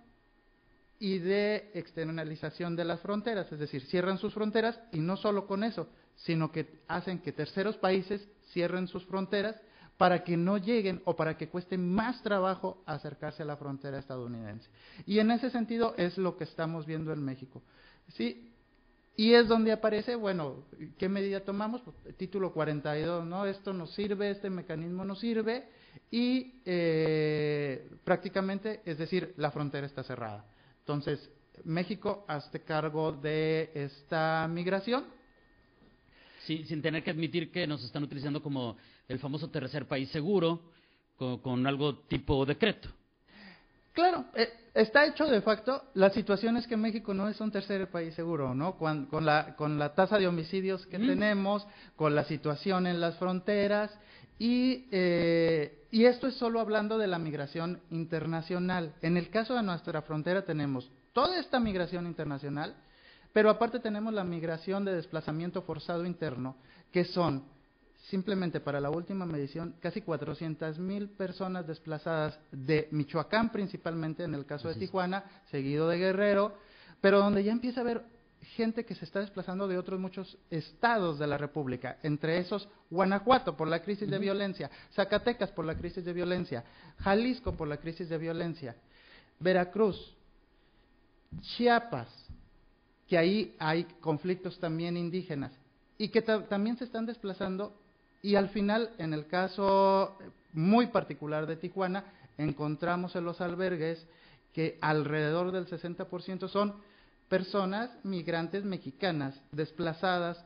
y 0.98 1.18
de 1.18 1.70
externalización 1.74 2.76
de 2.76 2.85
las 2.85 3.00
fronteras, 3.00 3.50
es 3.52 3.59
decir, 3.59 3.82
cierran 3.87 4.18
sus 4.18 4.32
fronteras 4.32 4.78
y 4.92 5.00
no 5.00 5.16
solo 5.16 5.46
con 5.46 5.64
eso, 5.64 5.88
sino 6.16 6.50
que 6.50 6.80
hacen 6.88 7.18
que 7.20 7.32
terceros 7.32 7.76
países 7.76 8.26
cierren 8.52 8.88
sus 8.88 9.04
fronteras 9.06 9.56
para 9.96 10.24
que 10.24 10.37
no 10.37 10.59
lleguen 10.59 11.00
o 11.04 11.16
para 11.16 11.37
que 11.37 11.48
cueste 11.48 11.78
más 11.78 12.22
trabajo 12.22 12.82
acercarse 12.87 13.42
a 13.42 13.46
la 13.46 13.56
frontera 13.56 13.98
estadounidense. 13.98 14.68
Y 15.06 15.18
en 15.18 15.30
ese 15.30 15.50
sentido 15.50 15.94
es 15.96 16.18
lo 16.18 16.37
que 16.37 16.44
estamos 16.44 16.87
viendo 16.87 17.12
en 17.12 17.24
México. 17.24 17.62
¿Sí? 18.09 18.52
Y 19.16 19.32
es 19.32 19.48
donde 19.48 19.72
aparece, 19.72 20.14
bueno, 20.14 20.64
¿qué 20.98 21.09
medida 21.09 21.40
tomamos? 21.40 21.80
Pues, 21.80 22.16
título 22.16 22.52
42, 22.52 23.24
¿no? 23.24 23.46
Esto 23.46 23.72
nos 23.72 23.94
sirve, 23.94 24.30
este 24.30 24.50
mecanismo 24.50 25.06
nos 25.06 25.20
sirve 25.20 25.68
y 26.11 26.61
eh, 26.66 27.88
prácticamente, 28.04 28.82
es 28.85 28.98
decir, 28.98 29.32
la 29.38 29.50
frontera 29.50 29.87
está 29.87 30.02
cerrada. 30.02 30.44
Entonces, 30.87 31.29
México 31.64 32.25
hace 32.29 32.62
cargo 32.62 33.11
de 33.11 33.72
esta 33.75 34.46
migración. 34.49 35.05
Sí, 36.44 36.64
sin 36.68 36.81
tener 36.81 37.03
que 37.03 37.11
admitir 37.11 37.51
que 37.51 37.66
nos 37.66 37.83
están 37.83 38.05
utilizando 38.05 38.40
como 38.40 38.77
el 39.09 39.18
famoso 39.18 39.51
tercer 39.51 39.87
país 39.88 40.09
seguro, 40.11 40.61
con, 41.16 41.66
algo 41.66 41.96
tipo 42.07 42.46
decreto. 42.46 42.88
Claro, 43.94 44.27
eh, 44.37 44.49
está 44.75 45.05
hecho 45.07 45.27
de 45.27 45.40
facto. 45.40 45.83
La 45.94 46.11
situación 46.11 46.57
es 46.57 46.68
que 46.68 46.77
México 46.77 47.12
no 47.12 47.29
es 47.29 47.40
un 47.40 47.51
tercer 47.51 47.90
país 47.90 48.14
seguro, 48.14 48.55
¿no? 48.55 48.77
Con, 48.77 49.09
la, 49.22 49.57
con 49.57 49.81
la 49.81 49.92
tasa 49.92 50.18
de 50.18 50.29
homicidios 50.29 50.87
que 50.87 51.01
tenemos, 51.01 51.66
con 51.96 52.14
la 52.14 52.22
situación 52.22 52.87
en 52.87 53.01
las 53.01 53.16
fronteras, 53.16 53.90
y, 54.38 54.87
eh, 54.90 55.87
y 55.90 56.05
esto 56.05 56.27
es 56.27 56.35
solo 56.35 56.61
hablando 56.61 56.99
de 56.99 57.07
la 57.07 57.18
migración 57.18 57.81
internacional. 57.90 58.94
En 59.03 59.16
el 59.16 59.31
caso 59.31 59.55
de 59.55 59.62
nuestra 59.62 60.03
frontera 60.03 60.44
tenemos 60.44 60.90
toda 61.12 61.38
esta 61.38 61.59
migración 61.59 62.07
internacional, 62.07 62.75
pero 63.33 63.51
aparte 63.51 63.81
tenemos 63.81 64.12
la 64.12 64.25
migración 64.25 64.85
de 64.85 64.94
desplazamiento 64.94 65.62
forzado 65.62 66.05
interno, 66.05 66.57
que 66.92 67.05
son 67.05 67.44
simplemente 68.11 68.61
para 68.61 68.81
la 68.81 68.90
última 68.90 69.27
medición, 69.27 69.75
casi 69.81 70.01
400 70.01 70.79
mil 70.79 71.09
personas 71.09 71.66
desplazadas 71.66 72.38
de 72.53 72.88
Michoacán 72.92 73.51
principalmente, 73.51 74.25
en 74.25 74.35
el 74.35 74.46
caso 74.46 74.68
de 74.68 74.77
Tijuana, 74.77 75.25
seguido 75.51 75.88
de 75.88 75.99
Guerrero, 75.99 76.55
pero 77.01 77.18
donde 77.18 77.42
ya 77.42 77.53
empieza 77.53 77.81
a 77.81 77.85
haber 77.85 78.03
gente 78.54 78.85
que 78.85 78.94
se 78.94 79.04
está 79.04 79.20
desplazando 79.20 79.66
de 79.68 79.78
otros 79.78 79.98
muchos 79.98 80.38
estados 80.50 81.18
de 81.18 81.26
la 81.26 81.38
República, 81.38 81.98
entre 82.02 82.38
esos 82.38 82.68
Guanajuato 82.90 83.56
por 83.56 83.68
la 83.68 83.82
crisis 83.82 84.09
de 84.09 84.18
violencia, 84.18 84.70
Zacatecas 84.94 85.50
por 85.50 85.64
la 85.64 85.74
crisis 85.74 86.04
de 86.04 86.12
violencia, 86.12 86.64
Jalisco 86.98 87.52
por 87.52 87.68
la 87.68 87.78
crisis 87.78 88.09
de 88.09 88.18
violencia, 88.18 88.76
Veracruz, 89.40 90.14
Chiapas, 91.40 92.09
que 93.09 93.18
ahí 93.18 93.54
hay 93.59 93.85
conflictos 94.00 94.59
también 94.59 94.96
indígenas 94.96 95.52
y 95.98 96.09
que 96.09 96.22
también 96.22 96.76
se 96.76 96.85
están 96.85 97.06
desplazando 97.06 97.76
y 98.22 98.35
al 98.35 98.48
final, 98.48 98.90
en 98.98 99.12
el 99.12 99.26
caso 99.26 100.16
muy 100.52 100.87
particular 100.88 101.46
de 101.46 101.56
Tijuana, 101.56 102.04
encontramos 102.38 103.14
en 103.14 103.24
los 103.24 103.40
albergues 103.40 104.04
que 104.52 104.78
alrededor 104.80 105.52
del 105.52 105.66
60% 105.66 106.48
son 106.48 106.74
personas 107.29 107.91
migrantes 108.05 108.65
mexicanas 108.65 109.41
desplazadas 109.53 110.43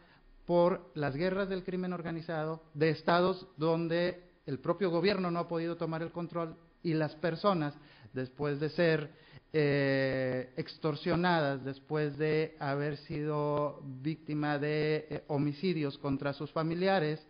por 0.47 0.91
las 0.95 1.15
guerras 1.15 1.49
del 1.49 1.65
crimen 1.65 1.93
organizado 1.93 2.63
de 2.75 2.91
estados 2.91 3.47
donde 3.57 4.25
el 4.47 4.59
propio 4.59 4.91
gobierno 4.91 5.31
no 5.31 5.39
ha 5.39 5.49
podido 5.49 5.77
tomar 5.77 6.03
el 6.03 6.11
control 6.11 6.57
y 6.83 6.95
las 6.95 7.15
personas, 7.17 7.75
después 8.13 8.59
de 8.59 8.71
ser 8.71 9.11
eh, 9.53 10.53
extorsionadas, 10.57 11.65
después 11.65 12.17
de 12.17 12.57
haber 12.59 12.97
sido 12.97 13.81
víctima 13.85 14.59
de 14.59 15.07
eh, 15.11 15.25
homicidios 15.29 15.99
contra 15.99 16.33
sus 16.33 16.51
familiares, 16.51 17.25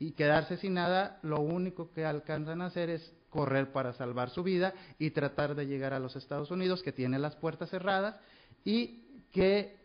y 0.00 0.12
quedarse 0.12 0.56
sin 0.56 0.74
nada, 0.74 1.18
lo 1.22 1.40
único 1.40 1.92
que 1.92 2.04
alcanzan 2.04 2.62
a 2.62 2.66
hacer 2.66 2.88
es 2.88 3.12
correr 3.30 3.72
para 3.72 3.92
salvar 3.92 4.30
su 4.30 4.42
vida 4.42 4.72
y 4.98 5.10
tratar 5.10 5.54
de 5.54 5.66
llegar 5.66 5.92
a 5.92 5.98
los 5.98 6.16
Estados 6.16 6.50
Unidos, 6.50 6.82
que 6.82 6.92
tiene 6.92 7.18
las 7.18 7.34
puertas 7.36 7.70
cerradas 7.70 8.16
y 8.64 9.02
que 9.32 9.76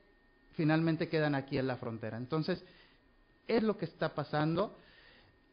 finalmente 0.54 1.10
quedan 1.10 1.36
aquí 1.36 1.58
en 1.58 1.68
la 1.68 1.78
frontera. 1.78 2.18
Entonces, 2.18 2.64
es 3.48 3.64
lo 3.64 3.78
que 3.78 3.86
está 3.86 4.14
pasando. 4.14 4.78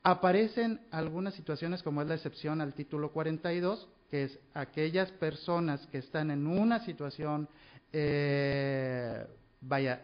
Aparecen 0.02 0.80
algunas 0.90 1.34
situaciones 1.34 1.82
como 1.82 2.02
es 2.02 2.08
la 2.08 2.14
excepción 2.14 2.60
al 2.60 2.74
título 2.74 3.12
42, 3.12 3.88
que 4.10 4.24
es 4.24 4.38
aquellas 4.54 5.10
personas 5.12 5.86
que 5.88 5.98
están 5.98 6.30
en 6.30 6.46
una 6.46 6.84
situación, 6.84 7.48
eh, 7.92 9.26
vaya, 9.60 10.02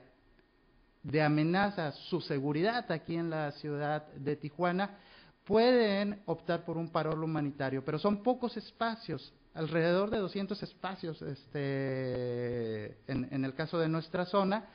de 1.03 1.23
amenaza 1.23 1.89
a 1.89 1.93
su 1.93 2.21
seguridad 2.21 2.91
aquí 2.91 3.15
en 3.15 3.31
la 3.31 3.53
ciudad 3.53 4.07
de 4.15 4.37
Tijuana, 4.37 4.99
pueden 5.45 6.21
optar 6.27 6.65
por 6.65 6.77
un 6.77 6.91
paro 6.91 7.13
humanitario, 7.13 7.85
pero 7.85 7.99
son 7.99 8.23
pocos 8.23 8.57
espacios, 8.57 9.33
alrededor 9.57 10.11
de 10.11 10.19
200 10.19 10.63
espacios 10.63 11.21
este, 11.23 12.97
en, 13.09 13.45
el 13.45 13.55
caso 13.55 13.79
de 13.79 13.89
nuestra 13.89 14.27
zona. 14.27 14.67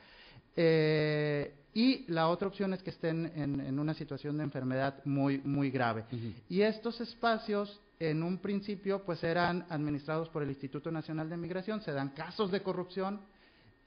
Eh, 0.56 1.54
y 1.74 2.04
la 2.12 2.28
otra 2.28 2.48
opción 2.48 2.74
es 2.74 2.82
que 2.82 2.90
estén 2.90 3.32
en, 3.34 3.78
una 3.78 3.94
situación 3.94 4.36
de 4.36 4.44
enfermedad 4.44 5.02
muy, 5.04 5.38
muy 5.38 5.70
grave. 5.70 6.04
Y 6.48 6.60
estos 6.60 7.00
espacios, 7.00 7.80
en 7.98 8.22
un 8.22 8.38
principio, 8.38 9.02
pues 9.04 9.24
eran 9.24 9.64
administrados 9.70 10.28
por 10.28 10.42
el 10.42 10.50
Instituto 10.50 10.90
Nacional 10.90 11.30
de 11.30 11.36
Migración, 11.38 11.80
se 11.80 11.92
dan 11.92 12.10
casos 12.10 12.50
de 12.50 12.62
corrupción, 12.62 13.20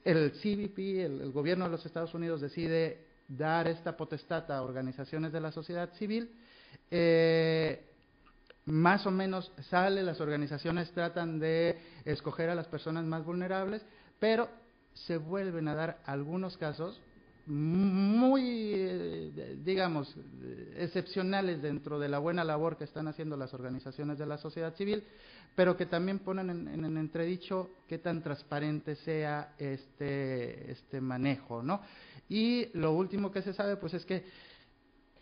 el 0.04 0.32
CBP, 0.32 0.78
el, 1.04 1.32
gobierno 1.32 1.66
de 1.66 1.70
los 1.72 1.86
Estados 1.86 2.14
Unidos 2.14 2.40
decide 2.40 3.04
dar 3.28 3.68
esta 3.68 3.96
potestad 3.96 4.50
a 4.50 4.62
organizaciones 4.62 5.32
de 5.32 5.40
la 5.40 5.52
sociedad 5.52 5.92
civil. 5.94 6.30
Eh, 6.90 7.84
más 8.66 9.06
o 9.06 9.10
menos 9.10 9.52
sale, 9.70 10.02
las 10.02 10.20
organizaciones 10.20 10.90
tratan 10.92 11.38
de 11.38 11.78
escoger 12.04 12.50
a 12.50 12.54
las 12.54 12.66
personas 12.66 13.04
más 13.04 13.24
vulnerables, 13.24 13.84
pero 14.18 14.48
se 14.92 15.18
vuelven 15.18 15.68
a 15.68 15.74
dar 15.74 16.02
algunos 16.04 16.56
casos 16.56 17.00
muy, 17.46 18.42
eh, 18.74 19.56
digamos, 19.62 20.16
excepcionales 20.76 21.62
dentro 21.62 22.00
de 22.00 22.08
la 22.08 22.18
buena 22.18 22.42
labor 22.42 22.76
que 22.76 22.84
están 22.84 23.06
haciendo 23.06 23.36
las 23.36 23.54
organizaciones 23.54 24.18
de 24.18 24.26
la 24.26 24.36
sociedad 24.36 24.74
civil, 24.74 25.04
pero 25.54 25.76
que 25.76 25.86
también 25.86 26.18
ponen 26.18 26.50
en, 26.50 26.96
entredicho 26.96 27.70
qué 27.88 27.98
tan 27.98 28.20
transparente 28.22 28.96
sea 28.96 29.54
este, 29.58 30.72
este 30.72 31.00
manejo, 31.00 31.62
¿no? 31.62 31.82
Y 32.28 32.68
lo 32.76 32.92
último 32.92 33.30
que 33.30 33.42
se 33.42 33.52
sabe, 33.52 33.76
pues 33.76 33.94
es 33.94 34.04
que 34.04 34.24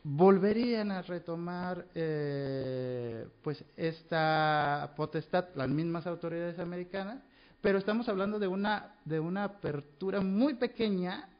volverían 0.04 0.90
a 0.90 1.00
retomar 1.00 1.86
eh, 1.94 3.26
pues 3.42 3.64
esta 3.74 4.92
potestad 4.96 5.46
las 5.56 5.68
mismas 5.70 6.06
autoridades 6.06 6.58
americanas, 6.58 7.22
pero 7.62 7.78
estamos 7.78 8.08
hablando 8.10 8.38
de 8.38 8.46
una, 8.46 8.96
de 9.06 9.18
una 9.18 9.44
apertura 9.44 10.20
muy 10.20 10.54
pequeña 10.54 11.30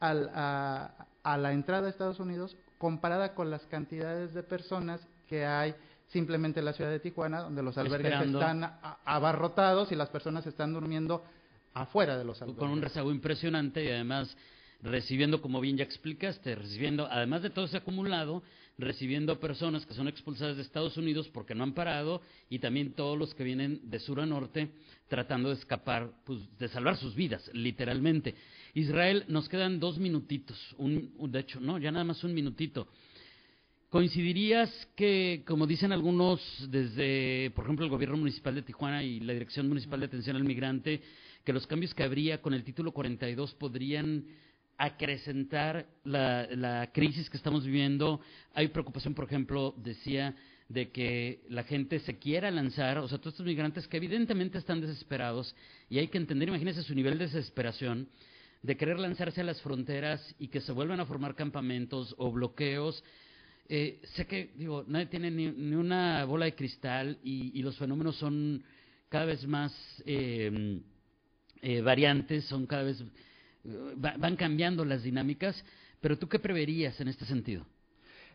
a, 0.00 1.06
la 1.24 1.52
entrada 1.52 1.88
a 1.88 1.90
Estados 1.90 2.20
Unidos 2.20 2.56
comparada 2.78 3.34
con 3.34 3.50
las 3.50 3.62
cantidades 3.66 4.32
de 4.32 4.44
personas 4.44 5.00
que 5.28 5.44
hay 5.44 5.74
simplemente 6.06 6.60
en 6.60 6.66
la 6.66 6.72
ciudad 6.72 6.90
de 6.90 7.00
Tijuana, 7.00 7.40
donde 7.40 7.62
los 7.62 7.76
albergues 7.78 8.20
están 8.20 8.78
abarrotados 9.04 9.90
y 9.90 9.96
las 9.96 10.10
personas 10.10 10.46
están 10.46 10.72
durmiendo 10.72 11.24
afuera 11.72 12.16
de 12.16 12.24
los 12.24 12.40
albergues. 12.40 12.60
Con 12.60 12.70
un 12.70 12.82
rezago 12.82 13.10
impresionante 13.10 13.82
y 13.82 13.88
además 13.88 14.36
recibiendo, 14.84 15.40
como 15.40 15.62
bien 15.62 15.78
ya 15.78 15.84
explicaste, 15.84 16.54
recibiendo, 16.54 17.08
además 17.10 17.42
de 17.42 17.48
todo 17.48 17.64
ese 17.64 17.78
acumulado, 17.78 18.42
recibiendo 18.76 19.40
personas 19.40 19.86
que 19.86 19.94
son 19.94 20.08
expulsadas 20.08 20.56
de 20.56 20.62
Estados 20.62 20.96
Unidos 20.98 21.28
porque 21.32 21.54
no 21.54 21.64
han 21.64 21.72
parado 21.72 22.20
y 22.50 22.58
también 22.58 22.92
todos 22.92 23.18
los 23.18 23.34
que 23.34 23.44
vienen 23.44 23.80
de 23.84 23.98
sur 23.98 24.20
a 24.20 24.26
norte 24.26 24.68
tratando 25.08 25.48
de 25.48 25.54
escapar, 25.54 26.10
pues, 26.26 26.40
de 26.58 26.68
salvar 26.68 26.98
sus 26.98 27.14
vidas, 27.14 27.50
literalmente. 27.54 28.34
Israel, 28.74 29.24
nos 29.28 29.48
quedan 29.48 29.80
dos 29.80 29.98
minutitos, 29.98 30.58
un, 30.76 31.14
de 31.30 31.40
hecho, 31.40 31.60
no, 31.60 31.78
ya 31.78 31.90
nada 31.90 32.04
más 32.04 32.22
un 32.22 32.34
minutito. 32.34 32.86
¿Coincidirías 33.88 34.70
que, 34.96 35.44
como 35.46 35.66
dicen 35.66 35.92
algunos 35.92 36.40
desde, 36.68 37.52
por 37.54 37.64
ejemplo, 37.64 37.86
el 37.86 37.90
gobierno 37.90 38.18
municipal 38.18 38.54
de 38.54 38.62
Tijuana 38.62 39.02
y 39.02 39.20
la 39.20 39.32
Dirección 39.32 39.68
Municipal 39.68 40.00
de 40.00 40.06
Atención 40.06 40.36
al 40.36 40.44
Migrante, 40.44 41.00
que 41.42 41.52
los 41.52 41.66
cambios 41.66 41.94
que 41.94 42.02
habría 42.02 42.42
con 42.42 42.52
el 42.52 42.64
título 42.64 42.92
42 42.92 43.54
podrían 43.54 44.24
acrecentar 44.78 45.86
la, 46.04 46.90
crisis 46.92 47.30
que 47.30 47.36
estamos 47.36 47.64
viviendo? 47.64 48.20
Hay 48.54 48.68
preocupación, 48.68 49.14
por 49.14 49.24
ejemplo, 49.24 49.74
decía, 49.76 50.34
de 50.68 50.90
que 50.90 51.44
la 51.48 51.64
gente 51.64 52.00
se 52.00 52.18
quiera 52.18 52.50
lanzar, 52.50 52.98
o 52.98 53.08
sea, 53.08 53.18
todos 53.18 53.34
estos 53.34 53.46
migrantes 53.46 53.86
que 53.86 53.98
evidentemente 53.98 54.58
están 54.58 54.80
desesperados 54.80 55.54
y 55.88 55.98
hay 55.98 56.08
que 56.08 56.18
entender, 56.18 56.48
imagínense 56.48 56.82
su 56.82 56.94
nivel 56.94 57.18
de 57.18 57.26
desesperación 57.26 58.08
de 58.64 58.78
querer 58.78 58.98
lanzarse 58.98 59.42
a 59.42 59.44
las 59.44 59.60
fronteras 59.60 60.34
y 60.38 60.48
que 60.48 60.62
se 60.62 60.72
vuelvan 60.72 60.98
a 60.98 61.04
formar 61.04 61.34
campamentos 61.34 62.14
o 62.16 62.32
bloqueos. 62.32 63.04
Eh, 63.68 64.00
sé 64.14 64.26
que, 64.26 64.52
digo, 64.56 64.84
nadie 64.88 65.04
tiene 65.06 65.30
ni, 65.30 65.74
una 65.74 66.24
bola 66.24 66.46
de 66.46 66.54
cristal 66.54 67.18
y, 67.22 67.60
los 67.60 67.76
fenómenos 67.76 68.16
son 68.16 68.64
cada 69.10 69.26
vez 69.26 69.46
más, 69.46 69.70
eh, 70.06 70.80
eh, 71.60 71.82
variantes, 71.82 72.46
son 72.46 72.66
cada 72.66 72.84
vez, 72.84 73.04
eh, 73.64 73.94
van 73.96 74.36
cambiando 74.36 74.84
las 74.84 75.02
dinámicas, 75.02 75.62
pero 76.00 76.18
tú 76.18 76.28
qué 76.28 76.38
preverías 76.38 77.00
en 77.00 77.08
este 77.08 77.24
sentido? 77.24 77.64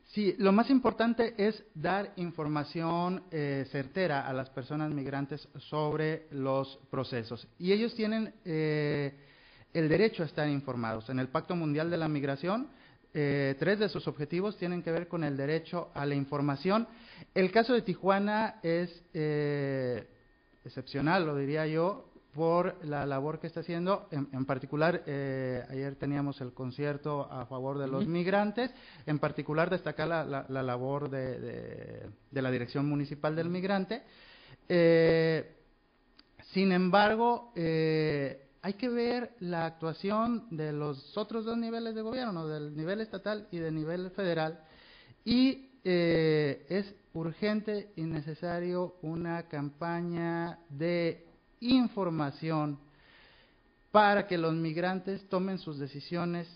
Sí, 0.08 0.36
lo 0.40 0.52
más 0.52 0.72
importante 0.72 1.36
es 1.38 1.64
dar 1.76 2.14
información 2.16 3.24
eh, 3.30 3.68
certera 3.72 4.28
a 4.28 4.34
las 4.34 4.50
personas 4.50 4.92
migrantes 4.92 5.48
sobre 5.70 6.28
los 6.32 6.80
procesos. 6.90 7.48
Y 7.60 7.74
ellos 7.74 7.94
tienen 7.94 8.34
el 8.44 9.88
derecho 9.88 10.24
a 10.24 10.26
estar 10.26 10.50
informados. 10.50 11.10
En 11.10 11.20
el 11.20 11.28
Pacto 11.28 11.56
Mundial 11.56 11.92
de 11.92 11.98
la 11.98 12.08
Migración, 12.08 12.70
tres 13.12 13.78
de 13.78 13.88
sus 13.88 14.08
objetivos 14.08 14.58
tienen 14.58 14.82
que 14.82 14.92
ver 14.92 15.08
con 15.08 15.24
el 15.24 15.38
derecho 15.38 15.92
a 15.94 16.08
la 16.08 16.16
información. 16.16 16.88
El 17.36 17.52
caso 17.52 17.74
de 17.74 17.84
Tijuana 17.84 18.60
es 18.64 18.90
excepcional, 20.66 21.26
lo 21.26 21.36
diría 21.36 21.68
yo, 21.68 22.09
por 22.34 22.84
la 22.86 23.06
labor 23.06 23.40
que 23.40 23.48
está 23.48 23.62
haciendo. 23.62 24.08
En, 24.12 24.46
particular, 24.46 25.04
eh, 25.06 25.64
ayer 25.70 25.96
teníamos 25.96 26.40
el 26.42 26.54
concierto 26.54 27.28
a 27.32 27.46
favor 27.46 27.78
de 27.78 27.88
los 27.88 28.08
migrantes. 28.08 28.72
En 29.06 29.20
particular, 29.20 29.70
destacar 29.70 30.08
la, 30.08 30.64
labor 30.64 31.10
de, 31.10 32.10
la 32.32 32.52
Dirección 32.52 32.88
Municipal 32.88 33.36
del 33.36 33.50
Migrante. 33.50 34.04
Eh, 34.68 35.56
sin 36.54 36.72
embargo, 36.72 37.52
eh, 37.56 38.50
hay 38.62 38.74
que 38.74 38.90
ver 38.90 39.36
la 39.40 39.66
actuación 39.66 40.48
de 40.52 40.72
los 40.72 41.18
otros 41.18 41.46
dos 41.46 41.58
niveles 41.58 41.96
de 41.96 42.02
gobierno, 42.02 42.48
del 42.48 42.76
nivel 42.76 43.02
estatal 43.02 43.48
y 43.52 43.58
del 43.58 43.74
nivel 43.74 44.12
federal. 44.12 44.60
Y 45.26 45.66
es 45.84 46.94
urgente 47.14 47.92
y 47.96 48.04
necesario 48.04 48.98
una 49.02 49.48
campaña 49.48 50.60
de 50.70 51.29
información 51.60 52.80
para 53.92 54.28
que 54.28 54.38
los 54.38 54.54
migrantes 54.54 55.28
tomen 55.30 55.58
sus 55.58 55.80
decisiones 55.80 56.48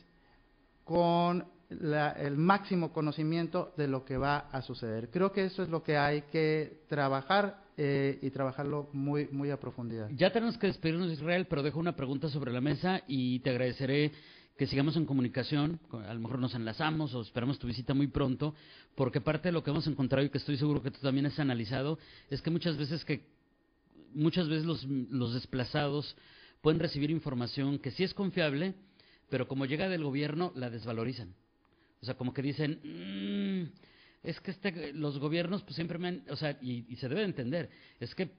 con 0.83 1.45
el 1.69 2.37
máximo 2.37 2.91
conocimiento 2.91 3.73
de 3.77 3.87
lo 3.87 4.05
que 4.05 4.17
va 4.17 4.37
a 4.51 4.61
suceder. 4.61 5.09
Creo 5.09 5.31
que 5.31 5.45
eso 5.45 5.63
es 5.63 5.69
lo 5.69 5.81
que 5.81 5.97
hay 5.97 6.23
que 6.23 6.83
trabajar 6.87 7.63
eh, 7.77 8.19
y 8.21 8.29
trabajarlo 8.29 8.89
muy, 8.93 9.27
muy 9.31 9.49
a 9.49 9.59
profundidad. 9.59 10.09
Ya 10.11 10.31
tenemos 10.31 10.57
que 10.57 10.67
despedirnos 10.67 11.07
de 11.07 11.13
Israel, 11.13 11.47
pero 11.49 11.63
dejo 11.63 11.79
una 11.79 11.95
pregunta 11.95 12.29
sobre 12.29 12.51
la 12.51 12.61
mesa 12.61 13.01
y 13.07 13.39
te 13.39 13.49
agradeceré 13.49 14.11
que 14.57 14.67
sigamos 14.67 14.95
en 14.97 15.05
comunicación, 15.05 15.79
a 15.91 16.13
lo 16.13 16.19
mejor 16.19 16.37
nos 16.37 16.53
enlazamos 16.53 17.15
o 17.15 17.21
esperamos 17.21 17.57
tu 17.57 17.65
visita 17.65 17.95
muy 17.95 18.07
pronto, 18.07 18.53
porque 18.93 19.19
parte 19.19 19.47
de 19.47 19.51
lo 19.51 19.63
que 19.63 19.71
hemos 19.71 19.87
encontrado 19.87 20.23
y 20.23 20.29
que 20.29 20.37
estoy 20.37 20.57
seguro 20.57 20.83
que 20.83 20.91
tú 20.91 20.99
también 21.01 21.25
has 21.25 21.39
analizado 21.39 21.97
es 22.29 22.41
que 22.41 22.51
muchas 22.51 22.77
veces 22.77 23.03
que 23.03 23.32
muchas 24.15 24.47
veces 24.49 24.65
los, 24.65 24.83
los 24.85 25.33
desplazados 25.33 26.15
pueden 26.61 26.79
recibir 26.79 27.11
información 27.11 27.79
que 27.79 27.91
sí 27.91 28.03
es 28.03 28.13
confiable, 28.13 28.73
pero 29.29 29.47
como 29.47 29.65
llega 29.65 29.89
del 29.89 30.03
gobierno 30.03 30.51
la 30.55 30.69
desvalorizan. 30.69 31.33
O 32.01 32.05
sea, 32.05 32.15
como 32.15 32.33
que 32.33 32.41
dicen, 32.41 32.79
mm, 32.83 34.27
es 34.27 34.39
que 34.39 34.51
este, 34.51 34.93
los 34.93 35.19
gobiernos 35.19 35.63
pues 35.63 35.75
siempre 35.75 35.97
me 35.97 36.07
han, 36.07 36.23
o 36.29 36.35
sea, 36.35 36.57
y, 36.61 36.95
se 36.95 37.09
debe 37.09 37.23
entender, 37.23 37.69
es 37.99 38.15
que 38.15 38.29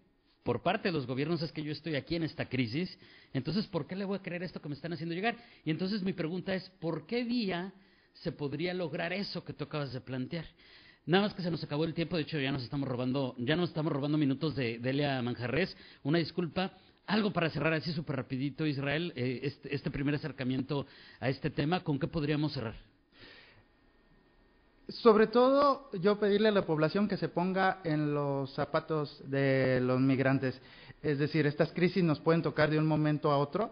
por 0.43 0.63
parte 0.63 0.89
de 0.89 0.93
los 0.93 1.07
gobiernos 1.07 1.43
es 1.43 1.53
que 1.53 1.63
yo 1.63 1.73
estoy 1.73 1.95
aquí 1.95 2.17
en 2.17 2.25
esta 2.25 2.49
crisis, 2.49 2.99
entonces 3.33 3.67
¿por 3.67 3.87
qué 3.87 3.97
le 3.97 4.05
voy 4.05 4.19
a 4.19 4.23
creer 4.23 4.43
esto 4.43 4.61
que 4.61 4.69
me 4.69 4.75
están 4.75 4.93
haciendo 4.93 5.15
llegar? 5.15 5.37
Y 5.65 5.71
entonces 5.71 6.03
mi 6.03 6.13
pregunta 6.13 6.55
es, 6.55 6.69
¿por 6.81 7.07
qué 7.07 7.25
vía 7.25 7.73
se 8.15 8.33
podría 8.33 8.75
lograr 8.75 9.13
eso 9.13 9.45
que 9.45 9.53
tú 9.53 9.65
acabas 9.65 9.93
de 9.93 10.01
plantear? 10.01 10.47
Nada 11.07 11.25
más 11.25 11.35
que 11.35 11.43
se 11.43 11.51
nos 11.51 11.63
acabó 11.63 11.85
el 11.85 11.93
tiempo, 11.93 12.17
de 12.17 12.23
hecho 12.23 12.39
ya 12.39 12.51
nos 12.51 12.63
estamos 12.63 12.89
robando, 12.89 13.35
ya 13.37 13.57
nos 13.57 13.69
estamos 13.69 13.93
robando 13.93 14.17
minutos 14.17 14.57
de 14.57 14.79
Delia 14.79 15.21
Manjarres. 15.21 15.77
Una 16.03 16.19
disculpa. 16.19 16.73
Algo 17.07 17.31
para 17.31 17.51
cerrar 17.51 17.75
así 17.75 17.93
súper 17.93 18.17
rapidito, 18.17 18.65
Israel, 18.67 19.13
eh, 19.15 19.41
este, 19.43 19.75
este, 19.75 19.91
primer 19.91 20.15
acercamiento 20.15 20.87
a 21.21 21.29
este 21.29 21.51
tema, 21.51 21.85
¿con 21.85 21.99
qué 21.99 22.07
podríamos 22.07 22.55
cerrar? 22.55 22.75
Sobre 24.89 25.27
todo, 25.27 25.91
yo 26.01 26.19
pedirle 26.19 26.49
a 26.49 26.53
la 26.53 26.65
población 26.65 27.07
que 27.07 27.19
se 27.19 27.29
ponga 27.29 27.81
en 27.85 28.15
los 28.15 28.55
zapatos 28.55 29.23
de 29.27 29.81
los 29.83 30.01
migrantes. 30.01 30.59
Es 31.03 31.19
decir, 31.19 31.47
estas 31.47 31.73
crisis 31.73 32.03
nos 32.03 32.21
pueden 32.21 32.41
tocar 32.41 32.71
de 32.71 32.79
un 32.79 32.87
momento 32.87 33.31
a 33.31 33.37
otro. 33.37 33.71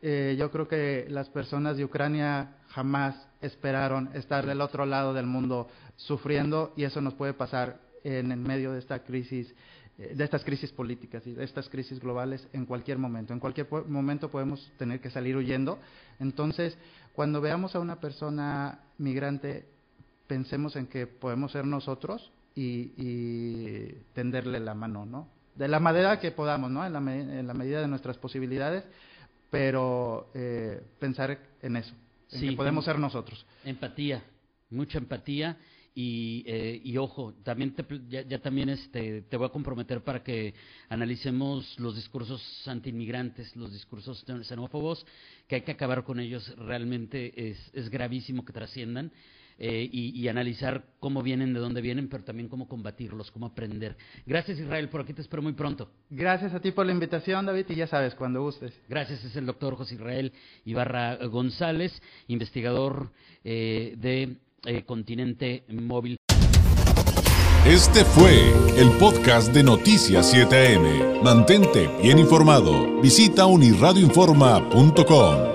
Eh, 0.00 0.36
yo 0.38 0.52
creo 0.52 0.68
que 0.68 1.06
las 1.10 1.28
personas 1.28 1.76
de 1.76 1.84
Ucrania 1.84 2.58
jamás 2.68 3.27
esperaron 3.40 4.10
estar 4.14 4.46
del 4.46 4.60
otro 4.60 4.86
lado 4.86 5.14
del 5.14 5.26
mundo 5.26 5.68
sufriendo 5.96 6.72
y 6.76 6.84
eso 6.84 7.00
nos 7.00 7.14
puede 7.14 7.34
pasar 7.34 7.80
en 8.04 8.32
el 8.32 8.38
medio 8.38 8.72
de 8.72 8.78
esta 8.78 9.00
crisis 9.00 9.54
eh, 9.98 10.14
de 10.14 10.24
estas 10.24 10.44
crisis 10.44 10.70
políticas 10.70 11.26
y 11.26 11.32
de 11.32 11.44
estas 11.44 11.68
crisis 11.68 11.98
globales 11.98 12.46
en 12.52 12.66
cualquier 12.66 12.98
momento. 12.98 13.32
En 13.32 13.40
cualquier 13.40 13.66
momento 13.88 14.30
podemos 14.30 14.70
tener 14.78 15.00
que 15.00 15.10
salir 15.10 15.36
huyendo. 15.36 15.78
Entonces, 16.20 16.78
cuando 17.14 17.40
veamos 17.40 17.74
a 17.74 17.80
una 17.80 17.96
persona 17.96 18.78
migrante, 18.98 19.66
pensemos 20.28 20.76
en 20.76 20.86
que 20.86 21.08
podemos 21.08 21.50
ser 21.50 21.64
nosotros 21.64 22.30
y, 22.54 23.92
tenderle 24.14 24.58
la 24.60 24.74
mano, 24.74 25.06
¿no? 25.06 25.28
De 25.54 25.68
la 25.68 25.80
manera 25.80 26.18
que 26.20 26.30
podamos, 26.30 26.70
¿no? 26.70 26.84
En 26.84 26.92
la, 26.92 26.98
en 26.98 27.46
la 27.46 27.54
medida 27.54 27.80
de 27.80 27.88
nuestras 27.88 28.18
posibilidades, 28.18 28.84
pero 29.50 30.28
eh, 30.34 30.80
pensar 30.98 31.38
en 31.62 31.76
eso 31.76 31.94
sí, 32.28 32.52
podemos 32.52 32.84
ser 32.84 32.98
nosotros. 32.98 33.44
Empatía, 33.64 34.22
mucha 34.70 34.98
empatía. 34.98 35.58
Y, 35.94 36.44
eh, 36.46 36.80
y 36.84 36.96
ojo, 36.96 37.34
también 37.42 37.74
ya, 38.08 38.38
también 38.38 38.68
este, 38.68 39.22
te 39.22 39.36
voy 39.36 39.46
a 39.48 39.50
comprometer 39.50 40.04
para 40.04 40.22
que 40.22 40.54
analicemos 40.88 41.76
los 41.80 41.96
discursos 41.96 42.40
antiinmigrantes, 42.68 43.56
los 43.56 43.72
discursos 43.72 44.24
xenófobos, 44.44 45.04
que 45.48 45.56
hay 45.56 45.62
que 45.62 45.72
acabar 45.72 46.04
con 46.04 46.20
ellos, 46.20 46.54
realmente 46.56 47.50
es, 47.50 47.58
es 47.72 47.90
gravísimo 47.90 48.44
que 48.44 48.52
trasciendan. 48.52 49.10
Eh, 49.60 49.88
y, 49.90 50.28
analizar 50.28 50.84
cómo 51.00 51.20
vienen, 51.20 51.52
de 51.52 51.58
dónde 51.58 51.80
vienen, 51.80 52.08
pero 52.08 52.22
también 52.22 52.48
cómo 52.48 52.68
combatirlos, 52.68 53.32
cómo 53.32 53.46
aprender. 53.46 53.96
Gracias 54.24 54.60
Israel, 54.60 54.88
por 54.88 55.00
aquí 55.00 55.12
te 55.12 55.20
espero 55.20 55.42
muy 55.42 55.52
pronto. 55.52 55.90
Gracias 56.10 56.54
a 56.54 56.60
ti 56.60 56.70
por 56.70 56.86
la 56.86 56.92
invitación, 56.92 57.44
David, 57.44 57.66
y 57.70 57.74
ya 57.74 57.88
sabes, 57.88 58.14
cuando 58.14 58.40
gustes. 58.40 58.72
Gracias, 58.88 59.24
es 59.24 59.34
el 59.34 59.46
doctor 59.46 59.74
José 59.74 59.96
Israel 59.96 60.32
Ibarra 60.64 61.16
González, 61.26 62.00
investigador 62.28 63.10
eh, 63.42 63.94
de 63.96 64.36
eh, 64.64 64.84
Continente 64.84 65.64
Móvil. 65.68 66.18
Este 67.66 68.04
fue 68.04 68.52
el 68.78 68.92
podcast 68.98 69.52
de 69.52 69.64
Noticias 69.64 70.32
7am. 70.32 71.20
Mantente 71.22 71.90
bien 72.00 72.20
informado. 72.20 73.00
Visita 73.00 73.46
unirradioinforma.com. 73.46 75.47